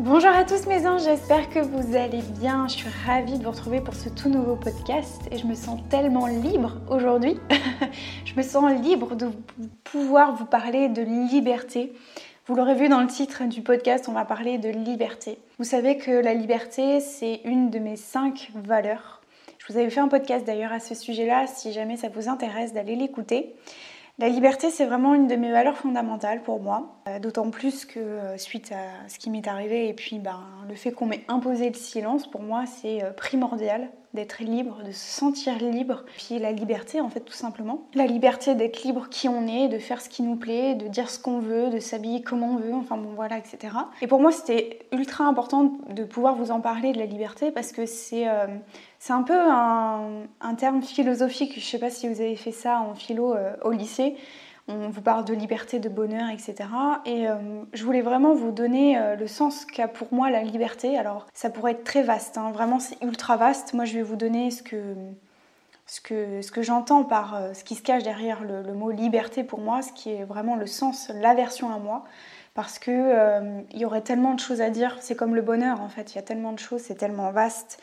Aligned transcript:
Bonjour 0.00 0.30
à 0.30 0.44
tous 0.44 0.68
mes 0.68 0.86
anges, 0.86 1.02
j'espère 1.02 1.50
que 1.50 1.58
vous 1.58 1.96
allez 1.96 2.22
bien. 2.38 2.68
Je 2.68 2.74
suis 2.74 2.88
ravie 3.04 3.36
de 3.36 3.42
vous 3.42 3.50
retrouver 3.50 3.80
pour 3.80 3.94
ce 3.94 4.08
tout 4.08 4.28
nouveau 4.28 4.54
podcast 4.54 5.22
et 5.32 5.38
je 5.38 5.44
me 5.44 5.56
sens 5.56 5.80
tellement 5.90 6.28
libre 6.28 6.76
aujourd'hui. 6.88 7.36
je 8.24 8.32
me 8.36 8.42
sens 8.42 8.80
libre 8.80 9.16
de 9.16 9.26
pouvoir 9.82 10.36
vous 10.36 10.44
parler 10.44 10.88
de 10.88 11.02
liberté. 11.02 11.92
Vous 12.46 12.54
l'aurez 12.54 12.76
vu 12.76 12.88
dans 12.88 13.00
le 13.00 13.08
titre 13.08 13.42
du 13.48 13.60
podcast, 13.60 14.08
on 14.08 14.12
va 14.12 14.24
parler 14.24 14.58
de 14.58 14.68
liberté. 14.68 15.40
Vous 15.58 15.64
savez 15.64 15.96
que 15.96 16.12
la 16.12 16.32
liberté, 16.32 17.00
c'est 17.00 17.40
une 17.44 17.70
de 17.70 17.80
mes 17.80 17.96
cinq 17.96 18.52
valeurs. 18.54 19.20
Je 19.58 19.72
vous 19.72 19.80
avais 19.80 19.90
fait 19.90 19.98
un 19.98 20.06
podcast 20.06 20.46
d'ailleurs 20.46 20.72
à 20.72 20.78
ce 20.78 20.94
sujet-là, 20.94 21.48
si 21.48 21.72
jamais 21.72 21.96
ça 21.96 22.08
vous 22.08 22.28
intéresse 22.28 22.72
d'aller 22.72 22.94
l'écouter. 22.94 23.52
La 24.20 24.28
liberté, 24.28 24.72
c'est 24.72 24.84
vraiment 24.84 25.14
une 25.14 25.28
de 25.28 25.36
mes 25.36 25.52
valeurs 25.52 25.76
fondamentales 25.76 26.42
pour 26.42 26.60
moi, 26.60 27.00
euh, 27.06 27.20
d'autant 27.20 27.52
plus 27.52 27.84
que 27.84 28.00
euh, 28.00 28.36
suite 28.36 28.72
à 28.72 29.08
ce 29.08 29.16
qui 29.16 29.30
m'est 29.30 29.46
arrivé 29.46 29.88
et 29.88 29.94
puis 29.94 30.18
ben, 30.18 30.40
le 30.68 30.74
fait 30.74 30.90
qu'on 30.90 31.06
m'ait 31.06 31.24
imposé 31.28 31.68
le 31.68 31.76
silence, 31.76 32.28
pour 32.28 32.42
moi, 32.42 32.64
c'est 32.66 33.04
euh, 33.04 33.12
primordial 33.12 33.88
d'être 34.14 34.42
libre, 34.42 34.82
de 34.84 34.92
se 34.92 35.18
sentir 35.18 35.58
libre. 35.58 36.04
Puis 36.16 36.38
la 36.38 36.52
liberté, 36.52 37.00
en 37.00 37.08
fait, 37.08 37.20
tout 37.20 37.34
simplement. 37.34 37.82
La 37.94 38.06
liberté 38.06 38.54
d'être 38.54 38.82
libre 38.82 39.08
qui 39.10 39.28
on 39.28 39.46
est, 39.46 39.68
de 39.68 39.78
faire 39.78 40.00
ce 40.00 40.08
qui 40.08 40.22
nous 40.22 40.36
plaît, 40.36 40.74
de 40.74 40.88
dire 40.88 41.10
ce 41.10 41.18
qu'on 41.18 41.40
veut, 41.40 41.70
de 41.70 41.78
s'habiller 41.78 42.22
comme 42.22 42.42
on 42.42 42.56
veut, 42.56 42.74
enfin 42.74 42.96
bon, 42.96 43.10
voilà, 43.14 43.38
etc. 43.38 43.74
Et 44.00 44.06
pour 44.06 44.20
moi, 44.20 44.32
c'était 44.32 44.78
ultra 44.92 45.24
important 45.24 45.72
de 45.90 46.04
pouvoir 46.04 46.34
vous 46.34 46.50
en 46.50 46.60
parler 46.60 46.92
de 46.92 46.98
la 46.98 47.06
liberté 47.06 47.50
parce 47.50 47.72
que 47.72 47.86
c'est 47.86 48.28
euh, 48.28 48.46
un 49.10 49.22
peu 49.22 49.38
un, 49.38 50.54
terme 50.56 50.82
philosophique. 50.82 51.54
Je 51.56 51.64
sais 51.64 51.78
pas 51.78 51.90
si 51.90 52.08
vous 52.08 52.20
avez 52.20 52.36
fait 52.36 52.52
ça 52.52 52.80
en 52.80 52.94
philo 52.94 53.34
euh, 53.34 53.54
au 53.62 53.70
lycée 53.70 54.16
on 54.68 54.90
vous 54.90 55.00
parle 55.00 55.24
de 55.24 55.34
liberté, 55.34 55.78
de 55.78 55.88
bonheur, 55.88 56.28
etc. 56.30 56.54
Et 57.06 57.28
euh, 57.28 57.36
je 57.72 57.84
voulais 57.84 58.02
vraiment 58.02 58.34
vous 58.34 58.52
donner 58.52 58.98
euh, 58.98 59.16
le 59.16 59.26
sens 59.26 59.64
qu'a 59.64 59.88
pour 59.88 60.08
moi 60.12 60.30
la 60.30 60.42
liberté. 60.42 60.98
Alors 60.98 61.26
ça 61.32 61.50
pourrait 61.50 61.72
être 61.72 61.84
très 61.84 62.02
vaste, 62.02 62.36
hein. 62.36 62.50
vraiment 62.52 62.78
c'est 62.78 63.02
ultra 63.02 63.36
vaste. 63.36 63.72
Moi 63.72 63.86
je 63.86 63.94
vais 63.94 64.02
vous 64.02 64.16
donner 64.16 64.50
ce 64.50 64.62
que, 64.62 64.94
j'entends 66.62 67.02
par 67.02 67.34
euh, 67.34 67.54
ce 67.54 67.64
qui 67.64 67.74
se 67.74 67.82
cache 67.82 68.02
derrière 68.02 68.42
le, 68.44 68.74
mot 68.74 68.90
liberté 68.90 69.42
pour 69.42 69.60
moi, 69.60 69.80
ce 69.80 69.92
qui 69.92 70.10
est 70.10 70.24
vraiment 70.24 70.54
le 70.54 70.66
sens, 70.66 71.10
l'aversion 71.14 71.72
à 71.74 71.78
moi. 71.78 72.04
Parce 72.54 72.80
que 72.80 73.62
il 73.70 73.78
y 73.78 73.84
aurait 73.84 74.00
tellement 74.00 74.34
de 74.34 74.40
choses 74.40 74.60
à 74.60 74.70
dire, 74.70 74.96
c'est 74.98 75.14
comme 75.14 75.36
le 75.36 75.42
bonheur 75.42 75.80
en 75.80 75.88
fait, 75.88 76.12
il 76.12 76.16
y 76.16 76.18
a 76.18 76.22
tellement 76.22 76.52
de 76.52 76.58
choses, 76.58 76.80
c'est 76.80 76.96
tellement 76.96 77.30
vaste. 77.30 77.80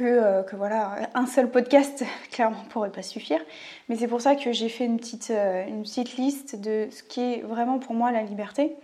Euh, 0.00 0.42
que, 0.42 0.56
voilà, 0.56 1.10
un 1.14 1.26
seul 1.26 1.50
podcast 1.50 2.04
clairement 2.30 2.64
pourrait 2.70 2.90
pas 2.90 3.02
suffire. 3.02 3.40
Mais 3.88 3.96
c'est 3.96 4.08
pour 4.08 4.20
ça 4.20 4.34
que 4.34 4.52
j'ai 4.52 4.68
fait 4.68 4.84
une 4.84 4.96
petite, 4.96 5.30
euh, 5.30 5.66
une 5.66 5.82
petite 5.82 6.16
liste 6.16 6.60
de 6.60 6.88
ce 6.90 7.02
qui 7.02 7.20
est 7.20 7.40
vraiment 7.42 7.78
pour 7.78 7.94
moi 7.94 8.10
la 8.12 8.22
liberté. 8.22 8.74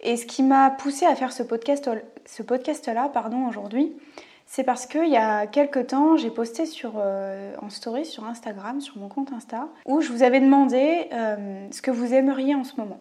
Et 0.00 0.16
ce 0.16 0.26
qui 0.26 0.42
m'a 0.42 0.70
poussé 0.70 1.06
à 1.06 1.14
faire 1.14 1.32
ce 1.32 1.42
podcast, 1.42 1.90
ce 2.26 2.42
podcast 2.42 2.86
là, 2.86 3.08
pardon, 3.08 3.46
aujourd'hui, 3.46 3.96
c'est 4.44 4.64
parce 4.64 4.86
qu'il 4.86 5.08
y 5.08 5.16
a 5.16 5.46
quelques 5.46 5.88
temps, 5.88 6.16
j'ai 6.16 6.30
posté 6.30 6.66
sur, 6.66 6.94
euh, 6.96 7.54
en 7.62 7.70
story 7.70 8.04
sur 8.04 8.24
Instagram, 8.24 8.80
sur 8.80 8.98
mon 8.98 9.08
compte 9.08 9.32
Insta, 9.32 9.68
où 9.86 10.00
je 10.00 10.12
vous 10.12 10.22
avais 10.22 10.40
demandé 10.40 11.08
ce 11.70 11.82
que 11.82 11.90
vous 11.90 12.14
aimeriez 12.14 12.54
en 12.54 12.64
ce 12.64 12.76
moment 12.76 13.00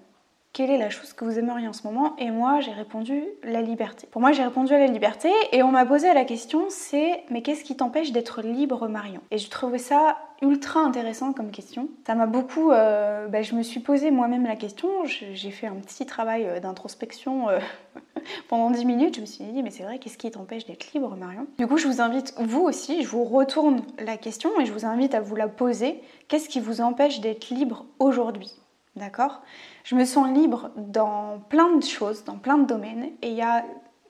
quelle 0.55 0.71
est 0.71 0.77
la 0.77 0.89
chose 0.89 1.11
que 1.11 1.25
vous 1.25 1.37
aimeriez 1.37 1.67
en 1.67 1.73
ce 1.73 1.85
moment 1.85 2.15
Et 2.17 2.31
moi, 2.31 2.61
j'ai 2.61 2.71
répondu 2.71 3.25
la 3.43 3.61
liberté. 3.61 4.07
Pour 4.09 4.21
moi, 4.21 4.31
j'ai 4.31 4.41
répondu 4.41 4.73
à 4.73 4.79
la 4.79 4.87
liberté 4.87 5.29
et 5.51 5.61
on 5.63 5.71
m'a 5.71 5.85
posé 5.85 6.13
la 6.13 6.23
question, 6.23 6.67
c'est 6.69 7.25
mais 7.29 7.41
qu'est-ce 7.41 7.65
qui 7.65 7.75
t'empêche 7.75 8.13
d'être 8.13 8.41
libre, 8.41 8.87
Marion? 8.87 9.19
Et 9.31 9.37
je 9.37 9.49
trouvais 9.49 9.79
ça 9.79 10.17
ultra 10.41 10.79
intéressant 10.79 11.33
comme 11.33 11.51
question. 11.51 11.89
Ça 12.07 12.15
m'a 12.15 12.25
beaucoup... 12.25 12.71
Euh, 12.71 13.27
bah, 13.27 13.41
je 13.41 13.53
me 13.53 13.63
suis 13.63 13.81
posé 13.81 14.11
moi-même 14.11 14.45
la 14.45 14.55
question, 14.55 14.87
j'ai 15.03 15.51
fait 15.51 15.67
un 15.67 15.75
petit 15.75 16.05
travail 16.05 16.45
euh, 16.45 16.61
d'introspection 16.61 17.49
euh, 17.49 17.59
pendant 18.47 18.71
10 18.71 18.85
minutes, 18.85 19.15
je 19.17 19.21
me 19.21 19.25
suis 19.25 19.43
dit, 19.43 19.61
mais 19.61 19.71
c'est 19.71 19.83
vrai, 19.83 19.99
qu'est-ce 19.99 20.17
qui 20.17 20.31
t'empêche 20.31 20.65
d'être 20.65 20.93
libre, 20.93 21.17
Marion? 21.17 21.47
Du 21.57 21.67
coup, 21.67 21.75
je 21.77 21.87
vous 21.87 21.99
invite, 21.99 22.33
vous 22.39 22.61
aussi, 22.61 23.03
je 23.03 23.09
vous 23.09 23.25
retourne 23.25 23.81
la 23.99 24.15
question 24.15 24.57
et 24.61 24.65
je 24.65 24.71
vous 24.71 24.85
invite 24.85 25.15
à 25.15 25.19
vous 25.19 25.35
la 25.35 25.49
poser. 25.49 26.01
Qu'est-ce 26.29 26.47
qui 26.47 26.61
vous 26.61 26.79
empêche 26.79 27.19
d'être 27.19 27.49
libre 27.49 27.85
aujourd'hui? 27.99 28.53
D'accord? 28.95 29.41
Je 29.83 29.95
me 29.95 30.05
sens 30.05 30.29
libre 30.33 30.71
dans 30.77 31.39
plein 31.49 31.75
de 31.75 31.83
choses, 31.83 32.23
dans 32.23 32.37
plein 32.37 32.57
de 32.57 32.65
domaines, 32.65 33.09
et 33.21 33.29
il 33.29 33.35
y 33.35 33.41
a 33.41 33.65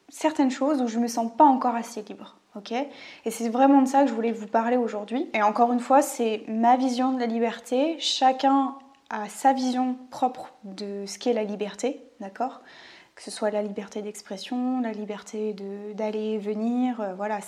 certaines 0.10 0.52
choses 0.52 0.82
où 0.82 0.88
je 0.88 1.00
me 1.00 1.08
sens 1.08 1.32
pas 1.36 1.46
encore 1.46 1.76
assez 1.76 2.02
libre. 2.04 2.38
Ok? 2.56 2.72
Et 2.72 3.32
c'est 3.32 3.50
vraiment 3.50 3.82
de 3.82 3.88
ça 3.88 4.04
que 4.04 4.10
je 4.10 4.14
voulais 4.14 4.32
vous 4.32 4.48
parler 4.48 4.78
aujourd'hui. 4.78 5.30
Et 5.34 5.44
encore 5.44 5.74
une 5.74 5.80
fois, 5.80 6.02
c'est 6.02 6.44
ma 6.48 6.78
vision 6.78 7.12
de 7.12 7.20
la 7.20 7.26
liberté. 7.26 7.98
Chacun 8.00 8.76
a 9.10 9.28
sa 9.28 9.54
vision 9.54 9.98
propre 10.10 10.54
de 10.64 11.06
ce 11.06 11.20
qu'est 11.20 11.34
la 11.34 11.44
liberté, 11.44 12.02
d'accord? 12.22 12.62
Que 13.16 13.24
ce 13.24 13.32
soit 13.32 13.50
la 13.50 13.62
liberté 13.62 14.02
d'expression, 14.02 14.82
la 14.82 14.92
liberté 14.92 15.56
d'aller 15.94 16.34
et 16.34 16.38
venir, 16.38 17.00
euh, 17.02 17.14
voilà, 17.14 17.40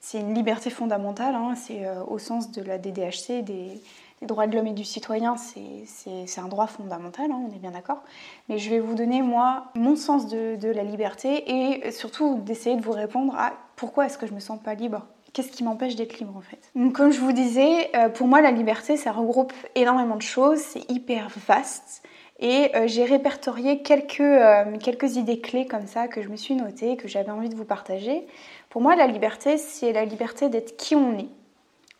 c'est 0.00 0.20
une 0.20 0.34
liberté 0.34 0.70
fondamentale, 0.70 1.34
hein. 1.34 1.54
c'est 1.54 1.86
euh, 1.86 2.02
au 2.04 2.18
sens 2.18 2.50
de 2.50 2.62
la 2.62 2.78
DDHC, 2.78 3.42
des, 3.42 3.80
les 4.20 4.26
droits 4.26 4.46
de 4.46 4.56
l'homme 4.56 4.66
et 4.66 4.72
du 4.72 4.84
citoyen, 4.84 5.36
c'est 5.36 6.40
un 6.40 6.48
droit 6.48 6.66
fondamental, 6.66 7.30
hein, 7.30 7.40
on 7.48 7.54
est 7.54 7.58
bien 7.58 7.70
d'accord. 7.70 8.02
Mais 8.48 8.58
je 8.58 8.68
vais 8.70 8.80
vous 8.80 8.94
donner, 8.94 9.22
moi, 9.22 9.66
mon 9.74 9.96
sens 9.96 10.28
de, 10.28 10.68
la 10.68 10.82
liberté 10.82 11.44
et 11.50 11.90
surtout 11.90 12.40
d'essayer 12.44 12.76
de 12.76 12.82
vous 12.82 12.92
répondre 12.92 13.34
à 13.36 13.52
pourquoi 13.76 14.06
est-ce 14.06 14.18
que 14.18 14.26
je 14.26 14.34
me 14.34 14.40
sens 14.40 14.58
pas 14.60 14.74
libre? 14.74 15.06
Qu'est-ce 15.32 15.52
qui 15.52 15.62
m'empêche 15.62 15.94
d'être 15.94 16.18
libre 16.18 16.36
en 16.36 16.40
fait? 16.40 16.72
Comme 16.92 17.12
je 17.12 17.20
vous 17.20 17.32
disais, 17.32 17.90
euh, 17.94 18.08
pour 18.08 18.26
moi, 18.26 18.40
la 18.40 18.50
liberté, 18.50 18.96
ça 18.96 19.12
regroupe 19.12 19.52
énormément 19.74 20.16
de 20.16 20.22
choses, 20.22 20.58
c'est 20.58 20.90
hyper 20.90 21.28
vaste. 21.46 22.02
Et 22.40 22.74
euh, 22.76 22.86
j'ai 22.86 23.04
répertorié 23.04 23.82
quelques, 23.82 24.20
euh, 24.20 24.76
quelques 24.78 25.16
idées 25.16 25.40
clés 25.40 25.66
comme 25.66 25.86
ça 25.86 26.08
que 26.08 26.22
je 26.22 26.28
me 26.28 26.36
suis 26.36 26.54
notées, 26.54 26.96
que 26.96 27.08
j'avais 27.08 27.30
envie 27.30 27.48
de 27.48 27.56
vous 27.56 27.64
partager. 27.64 28.26
Pour 28.70 28.80
moi, 28.80 28.96
la 28.96 29.06
liberté, 29.06 29.58
c'est 29.58 29.92
la 29.92 30.04
liberté 30.04 30.48
d'être 30.48 30.76
qui 30.76 30.94
on 30.94 31.18
est, 31.18 31.28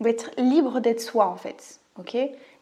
d'être 0.01 0.31
libre 0.39 0.81
d'être 0.81 1.01
soi 1.01 1.27
en 1.27 1.37
fait 1.37 1.78
ok? 1.99 2.17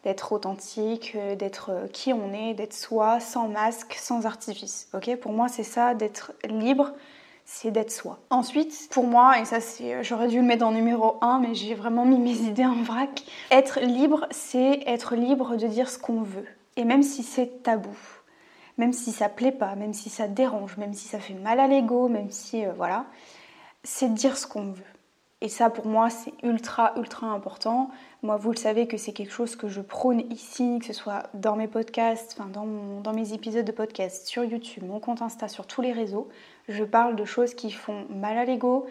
D'être 0.05 0.33
authentique, 0.33 1.13
euh, 1.17 1.35
d'être 1.35 1.71
euh, 1.71 1.87
qui 1.89 2.13
on 2.13 2.33
est, 2.33 2.55
d'être 2.55 2.75
soi, 2.75 3.21
sans 3.21 3.49
masque, 3.49 3.95
sans 3.95 4.27
artifice, 4.27 4.89
ok? 4.95 5.17
Pour 5.17 5.33
moi, 5.33 5.49
c'est 5.49 5.63
ça, 5.63 5.95
d'être 5.95 6.33
libre, 6.49 6.93
c'est 7.45 7.71
d'être 7.71 7.93
soi. 7.93 8.19
Ensuite, 8.31 8.89
pour 8.91 9.05
moi, 9.05 9.39
et 9.39 9.45
ça 9.45 9.61
c'est, 9.61 9.95
euh, 9.95 10.03
j'aurais 10.03 10.29
dû 10.29 10.39
le 10.39 10.47
mettre 10.47 10.67
en 10.67 10.73
numéro 10.73 11.17
1, 11.21 11.41
mais 11.41 11.55
j'ai 11.55 11.75
vraiment 11.75 12.05
mis 12.05 12.19
mes 12.19 12.39
idées 12.49 12.67
en 12.67 12.83
vrac, 12.83 13.25
être 13.51 13.81
libre, 13.81 14.27
c'est 14.31 14.83
être 14.87 15.15
libre 15.15 15.57
de 15.57 15.67
dire 15.67 15.89
ce 15.89 15.99
qu'on 15.99 16.23
veut. 16.23 16.47
Et 16.77 16.85
même 16.85 17.03
si 17.03 17.23
c'est 17.23 17.63
tabou, 17.63 17.97
même 18.79 18.93
si 18.93 19.13
ça 19.13 19.29
plaît 19.29 19.53
pas, 19.53 19.75
même 19.77 19.95
si 19.95 20.11
ça 20.11 20.29
dérange, 20.29 20.77
même 20.77 20.93
si 20.93 21.09
ça 21.09 21.19
fait 21.19 21.35
mal 21.35 21.61
à 21.61 21.67
l'ego, 21.67 22.09
même 22.09 22.31
si, 22.31 22.65
voilà, 22.77 23.07
c'est 23.83 24.13
dire 24.13 24.37
ce 24.37 24.47
qu'on 24.47 24.73
veut. 24.73 24.96
Et 25.47 25.49
ça, 25.49 25.71
pour 25.71 25.87
moi, 25.87 26.11
c'est 26.11 26.33
ultra, 26.43 26.93
ultra 26.97 27.29
important. 27.29 27.89
Moi, 28.25 28.37
vous 28.37 28.51
le 28.51 28.57
savez 28.57 28.89
que 28.89 28.97
c'est 28.97 29.13
quelque 29.13 29.31
chose 29.31 29.55
que 29.55 29.69
je 29.69 29.81
prône 29.81 30.25
ici, 30.33 30.81
que 30.81 30.87
ce 30.87 30.93
soit 30.93 31.31
dans 31.35 31.55
mes 31.55 31.69
podcasts, 31.69 32.37
dans, 32.53 32.67
dans, 33.01 33.13
mes 33.13 33.33
épisodes 33.33 33.65
de 33.65 33.71
podcast, 33.71 34.27
sur 34.27 34.43
YouTube, 34.43 34.83
mon 34.83 34.99
compte 34.99 35.23
Insta, 35.23 35.47
sur 35.47 35.69
tous 35.69 35.83
les 35.83 35.93
réseaux. 35.93 36.29
Je 36.69 36.83
parle 36.83 37.15
de 37.15 37.25
choses 37.25 37.55
qui 37.55 37.71
font 37.71 38.07
mal 38.11 38.37
à 38.39 38.45
l'ego, 38.45 38.87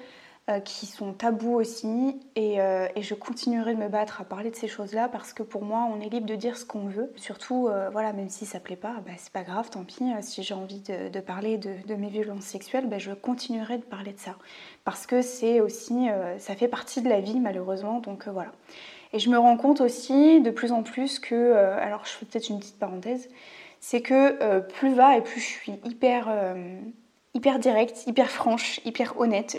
euh, 0.48 0.60
qui 0.60 0.86
sont 0.86 1.12
tabous 1.12 1.56
aussi, 1.56 2.20
euh, 2.38 2.88
et, 2.96 3.02
je 3.02 3.16
continuerai 3.16 3.74
de 3.74 3.80
me 3.80 3.88
battre 3.88 4.22
à 4.22 4.26
parler 4.26 4.52
de 4.52 4.56
ces 4.56 4.68
choses-là 4.68 5.10
parce 5.10 5.34
que 5.34 5.42
pour 5.42 5.64
moi, 5.64 5.90
on 5.92 6.00
est 6.00 6.10
libre 6.10 6.28
de 6.28 6.36
dire 6.36 6.56
ce 6.56 6.64
qu'on 6.64 6.86
veut. 6.86 7.12
Surtout, 7.16 7.68
euh, 7.68 7.90
voilà, 7.90 8.14
même 8.14 8.30
si 8.30 8.46
ça 8.46 8.60
plaît 8.60 8.76
pas, 8.76 9.02
bah, 9.08 9.14
c'est 9.18 9.34
pas 9.34 9.42
grave, 9.42 9.72
tant 9.72 9.84
pis. 9.84 10.04
si 10.22 10.44
j'ai 10.44 10.54
envie 10.54 10.82
de, 10.82 11.20
parler 11.20 11.58
de, 11.58 11.96
mes 11.96 12.10
violences 12.10 12.44
sexuelles, 12.44 12.88
bah, 12.88 13.00
je 13.00 13.12
continuerai 13.14 13.80
de 13.80 13.86
parler 13.86 14.14
de 14.14 14.20
ça 14.20 14.36
parce 14.84 15.08
que 15.08 15.24
c'est 15.24 15.62
aussi, 15.62 16.10
ça 16.38 16.56
fait 16.56 16.68
partie 16.68 17.02
de 17.02 17.10
la 17.10 17.22
vie 17.22 17.40
malheureusement, 17.40 18.00
donc 18.00 18.28
voilà. 18.28 18.52
Et 19.14 19.20
je 19.20 19.32
me 19.32 19.40
rends 19.40 19.58
compte 19.58 19.82
aussi 19.82 20.42
de 20.42 20.52
plus 20.52 20.72
en 20.72 20.84
plus 20.84 21.18
que, 21.18 21.54
alors 21.54 22.06
je 22.06 22.12
fais 22.12 22.26
peut-être 22.28 22.50
une 22.50 22.60
petite 22.60 22.78
parenthèse, 22.78 23.30
c'est 23.80 24.02
que 24.02 24.60
plus 24.60 24.94
va 24.94 25.18
et 25.18 25.22
plus 25.22 25.40
je 25.42 25.48
suis 25.48 25.74
hyper 25.86 26.30
hyper 27.36 27.60
directe, 27.60 28.08
hyper 28.08 28.32
franche, 28.32 28.80
hyper 28.86 29.20
honnête. 29.20 29.58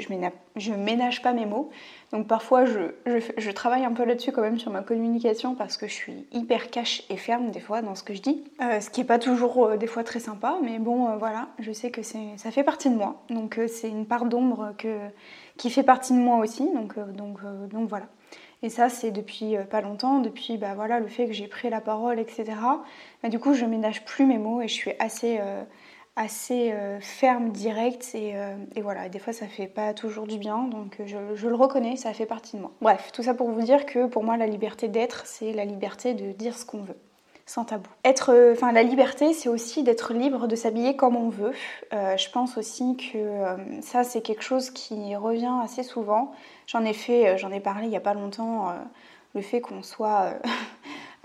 Je 0.56 0.72
ménage, 0.72 1.22
pas 1.22 1.34
mes 1.34 1.44
mots. 1.44 1.70
Donc 2.10 2.26
parfois 2.26 2.64
je, 2.64 3.50
travaille 3.50 3.84
un 3.84 3.92
peu 3.92 4.04
là-dessus 4.04 4.32
quand 4.32 4.40
même 4.40 4.58
sur 4.58 4.70
ma 4.72 4.80
communication 4.80 5.54
parce 5.54 5.76
que 5.76 5.86
je 5.86 5.92
suis 5.92 6.26
hyper 6.32 6.70
cash 6.70 7.04
et 7.10 7.18
ferme 7.18 7.50
des 7.50 7.60
fois 7.60 7.82
dans 7.82 7.94
ce 7.94 8.02
que 8.02 8.14
je 8.14 8.22
dis. 8.22 8.42
Euh, 8.62 8.80
ce 8.80 8.88
qui 8.88 9.00
n'est 9.00 9.06
pas 9.06 9.18
toujours 9.18 9.66
euh, 9.66 9.76
des 9.76 9.86
fois 9.86 10.04
très 10.04 10.20
sympa, 10.20 10.56
mais 10.62 10.78
bon 10.78 11.08
euh, 11.08 11.16
voilà, 11.18 11.48
je 11.58 11.70
sais 11.70 11.90
que 11.90 12.00
ça 12.02 12.50
fait 12.50 12.64
partie 12.64 12.88
de 12.88 12.96
moi. 12.96 13.22
Donc 13.28 13.60
c'est 13.68 13.90
une 13.90 14.06
part 14.06 14.24
d'ombre 14.24 14.72
qui 15.58 15.70
fait 15.70 15.82
partie 15.82 16.14
de 16.14 16.18
moi 16.18 16.38
aussi. 16.38 16.68
Donc, 16.72 16.94
voilà. 17.88 18.06
Et 18.62 18.70
ça, 18.70 18.88
c'est 18.88 19.10
depuis 19.10 19.56
pas 19.70 19.82
longtemps, 19.82 20.20
depuis 20.20 20.56
bah, 20.56 20.74
le 20.98 21.08
fait 21.08 21.26
que 21.26 21.34
j'ai 21.34 21.46
pris 21.46 21.68
la 21.68 21.82
parole, 21.82 22.18
etc. 22.18 22.44
Bah, 23.22 23.28
du 23.28 23.38
coup, 23.38 23.52
je 23.52 23.66
ménage 23.66 24.04
plus 24.04 24.24
mes 24.24 24.38
mots 24.38 24.62
et 24.62 24.68
je 24.68 24.74
suis 24.74 24.92
assez 24.98 25.38
assez 26.16 26.72
euh, 26.72 26.98
ferme, 27.00 27.50
directe 27.50 28.12
euh, 28.14 28.56
et, 28.74 28.80
voilà. 28.80 29.08
des 29.10 29.18
fois, 29.18 29.34
ça 29.34 29.46
fait 29.46 29.66
pas 29.66 29.92
toujours 29.92 30.26
du 30.26 30.38
bien, 30.38 30.64
donc 30.64 30.98
euh, 30.98 31.34
je, 31.34 31.46
le 31.46 31.54
reconnais, 31.54 31.96
ça 31.96 32.12
fait 32.14 32.26
partie 32.26 32.56
de 32.56 32.62
moi. 32.62 32.72
Bref, 32.80 33.10
tout 33.12 33.22
ça 33.22 33.34
pour 33.34 33.50
vous 33.50 33.60
dire 33.60 33.84
que 33.84 34.06
pour 34.06 34.24
moi, 34.24 34.38
la 34.38 34.46
liberté 34.46 34.88
d'être, 34.88 35.26
c'est 35.26 35.52
la 35.52 35.66
liberté 35.66 36.14
de 36.14 36.32
dire 36.32 36.56
ce 36.56 36.64
qu'on 36.64 36.80
veut, 36.80 36.96
sans 37.44 37.66
tabou. 37.66 37.90
Être, 38.02 38.52
enfin, 38.52 38.72
la 38.72 38.82
liberté, 38.82 39.34
c'est 39.34 39.50
aussi 39.50 39.82
d'être 39.82 40.14
libre 40.14 40.48
de 40.48 40.56
s'habiller 40.56 40.96
comme 40.96 41.16
on 41.16 41.28
veut. 41.28 41.52
je 41.92 42.30
pense 42.30 42.56
aussi 42.56 42.96
que 42.96 43.82
ça, 43.82 44.02
c'est 44.02 44.22
quelque 44.22 44.42
chose 44.42 44.70
qui 44.70 45.14
revient 45.16 45.52
assez 45.62 45.82
souvent. 45.82 46.32
J'en 46.66 46.82
ai 46.84 46.94
fait, 46.94 47.36
j'en 47.36 47.52
ai 47.52 47.60
parlé 47.60 47.86
il 47.86 47.92
y 47.92 47.96
a 47.96 48.00
pas 48.00 48.14
longtemps, 48.14 48.72
le 49.34 49.42
fait 49.42 49.60
qu'on 49.60 49.82
soit 49.82 50.30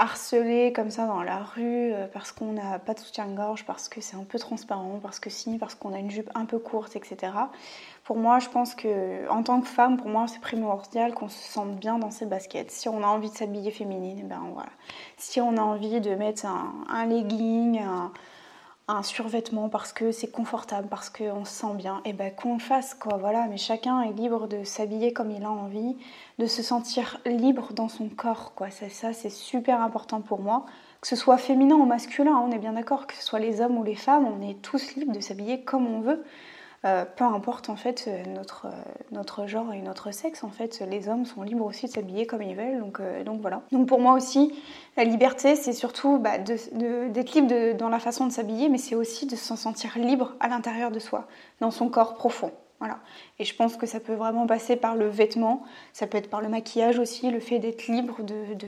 harcelé 0.02 0.74
comme 0.74 0.90
ça 0.90 1.06
dans 1.06 1.22
la 1.22 1.44
rue 1.44 1.94
euh, 1.94 2.08
parce 2.12 2.32
qu'on 2.32 2.54
n'a 2.54 2.80
pas 2.80 2.96
de 2.96 3.00
soutien-gorge, 3.00 3.66
parce 3.66 3.88
que 3.88 4.02
c'est 4.02 4.16
un 4.16 4.24
peu 4.24 4.40
transparent, 4.40 5.00
parce 5.02 5.20
que 5.20 5.30
si, 5.30 5.60
parce 5.60 5.76
qu'on 5.76 5.94
a 5.94 6.00
une 6.00 6.10
jupe 6.10 6.32
un 6.34 6.46
peu 6.46 6.58
courte, 6.58 6.96
etc. 6.96 7.34
Pour 8.04 8.18
moi, 8.18 8.40
je 8.40 8.50
pense 8.50 8.74
que 8.74 9.30
en 9.30 9.44
tant 9.44 9.62
que 9.62 9.68
femme, 9.68 9.98
pour 9.98 10.08
moi, 10.08 10.26
c'est 10.28 10.42
primordial 10.42 11.14
qu'on 11.14 11.30
se 11.30 11.38
sente 11.38 11.76
bien 11.76 12.00
dans 12.00 12.10
ses 12.10 12.26
baskets. 12.26 12.72
Si 12.72 12.90
on 12.90 13.04
a 13.04 13.08
envie 13.08 13.30
de 13.30 13.36
s'habiller 13.36 13.70
féminine, 13.70 14.20
eh 14.22 14.28
ben 14.28 14.42
voilà. 14.54 14.70
Si 15.18 15.40
on 15.40 15.56
a 15.58 15.62
envie 15.62 16.02
de 16.02 16.16
mettre 16.16 16.48
un, 16.48 16.74
un 16.90 17.06
legging, 17.06 17.80
un, 17.80 18.12
un 18.92 19.04
survêtement 19.04 19.70
parce 19.70 19.94
que 19.94 20.12
c'est 20.12 20.30
confortable, 20.30 20.88
parce 20.90 21.10
qu'on 21.10 21.46
se 21.46 21.52
sent 21.52 21.74
bien, 21.76 22.02
et 22.06 22.10
eh 22.10 22.14
ben 22.14 22.32
qu'on 22.34 22.54
le 22.54 22.60
fasse 22.60 22.94
quoi, 22.94 23.18
voilà. 23.18 23.48
Mais 23.50 23.58
chacun 23.58 24.02
est 24.02 24.14
libre 24.14 24.48
de 24.48 24.64
s'habiller 24.64 25.14
comme 25.14 25.32
il 25.32 25.44
a 25.44 25.52
envie, 25.52 25.96
de 26.40 26.46
se 26.46 26.62
sentir 26.64 27.20
libre 27.26 27.74
dans 27.74 27.90
son 27.90 28.10
corps 28.10 28.54
quoi. 28.56 28.70
Ça, 28.70 28.90
ça 28.90 29.14
c'est 29.14 29.30
super 29.30 29.82
important 29.82 30.22
pour 30.22 30.42
moi. 30.42 30.66
Que 31.02 31.08
ce 31.08 31.16
soit 31.16 31.38
féminin 31.38 31.76
ou 31.76 31.86
masculin, 31.86 32.38
on 32.38 32.52
est 32.52 32.60
bien 32.60 32.74
d'accord, 32.74 33.08
que 33.08 33.16
ce 33.16 33.24
soit 33.24 33.40
les 33.40 33.60
hommes 33.60 33.78
ou 33.78 33.84
les 33.84 33.96
femmes, 33.96 34.28
on 34.28 34.48
est 34.48 34.62
tous 34.62 34.96
libres 34.96 35.14
de 35.14 35.20
s'habiller 35.20 35.62
comme 35.64 35.88
on 35.88 36.02
veut. 36.02 36.24
Euh, 36.84 37.06
peu 37.06 37.24
importe 37.24 37.70
en 37.70 37.76
fait 37.76 38.06
euh, 38.08 38.24
notre, 38.26 38.66
euh, 38.66 38.72
notre 39.12 39.46
genre 39.46 39.72
et 39.72 39.82
notre 39.82 40.12
sexe, 40.12 40.44
en 40.44 40.50
fait, 40.50 40.82
les 40.90 41.10
hommes 41.10 41.26
sont 41.26 41.44
libres 41.44 41.66
aussi 41.66 41.86
de 41.86 41.92
s'habiller 41.92 42.26
comme 42.26 42.42
ils 42.42 42.56
veulent. 42.56 42.80
Donc, 42.80 43.00
donc 43.24 43.40
voilà. 43.42 43.62
Donc 43.72 43.88
pour 43.88 44.00
moi 44.00 44.14
aussi, 44.14 44.52
la 44.98 45.04
liberté, 45.04 45.56
c'est 45.56 45.74
surtout 45.74 46.18
bah, 46.18 46.40
d'être 46.40 47.34
libre 47.34 47.78
dans 47.78 47.90
la 47.90 48.00
façon 48.00 48.26
de 48.26 48.32
s'habiller, 48.32 48.68
mais 48.68 48.80
c'est 48.80 48.96
aussi 48.96 49.28
de 49.28 49.36
s'en 49.36 49.56
sentir 49.56 49.98
libre 49.98 50.34
à 50.40 50.48
l'intérieur 50.48 50.90
de 50.90 51.00
soi, 51.00 51.28
dans 51.60 51.72
son 51.72 51.90
corps 51.90 52.16
profond. 52.16 52.52
Voilà. 52.80 52.98
Et 53.38 53.46
je 53.46 53.56
pense 53.56 53.78
que 53.78 53.86
ça 53.86 54.00
peut 54.00 54.16
vraiment 54.16 54.48
passer 54.48 54.76
par 54.76 54.96
le 54.96 55.08
vêtement, 55.08 55.62
ça 55.94 56.08
peut 56.08 56.18
être 56.18 56.32
par 56.32 56.42
le 56.42 56.50
maquillage 56.50 56.98
aussi, 56.98 57.30
le 57.30 57.40
fait 57.40 57.60
d'être 57.60 57.88
libre 57.88 58.24
de, 58.24 58.56
de, 58.56 58.68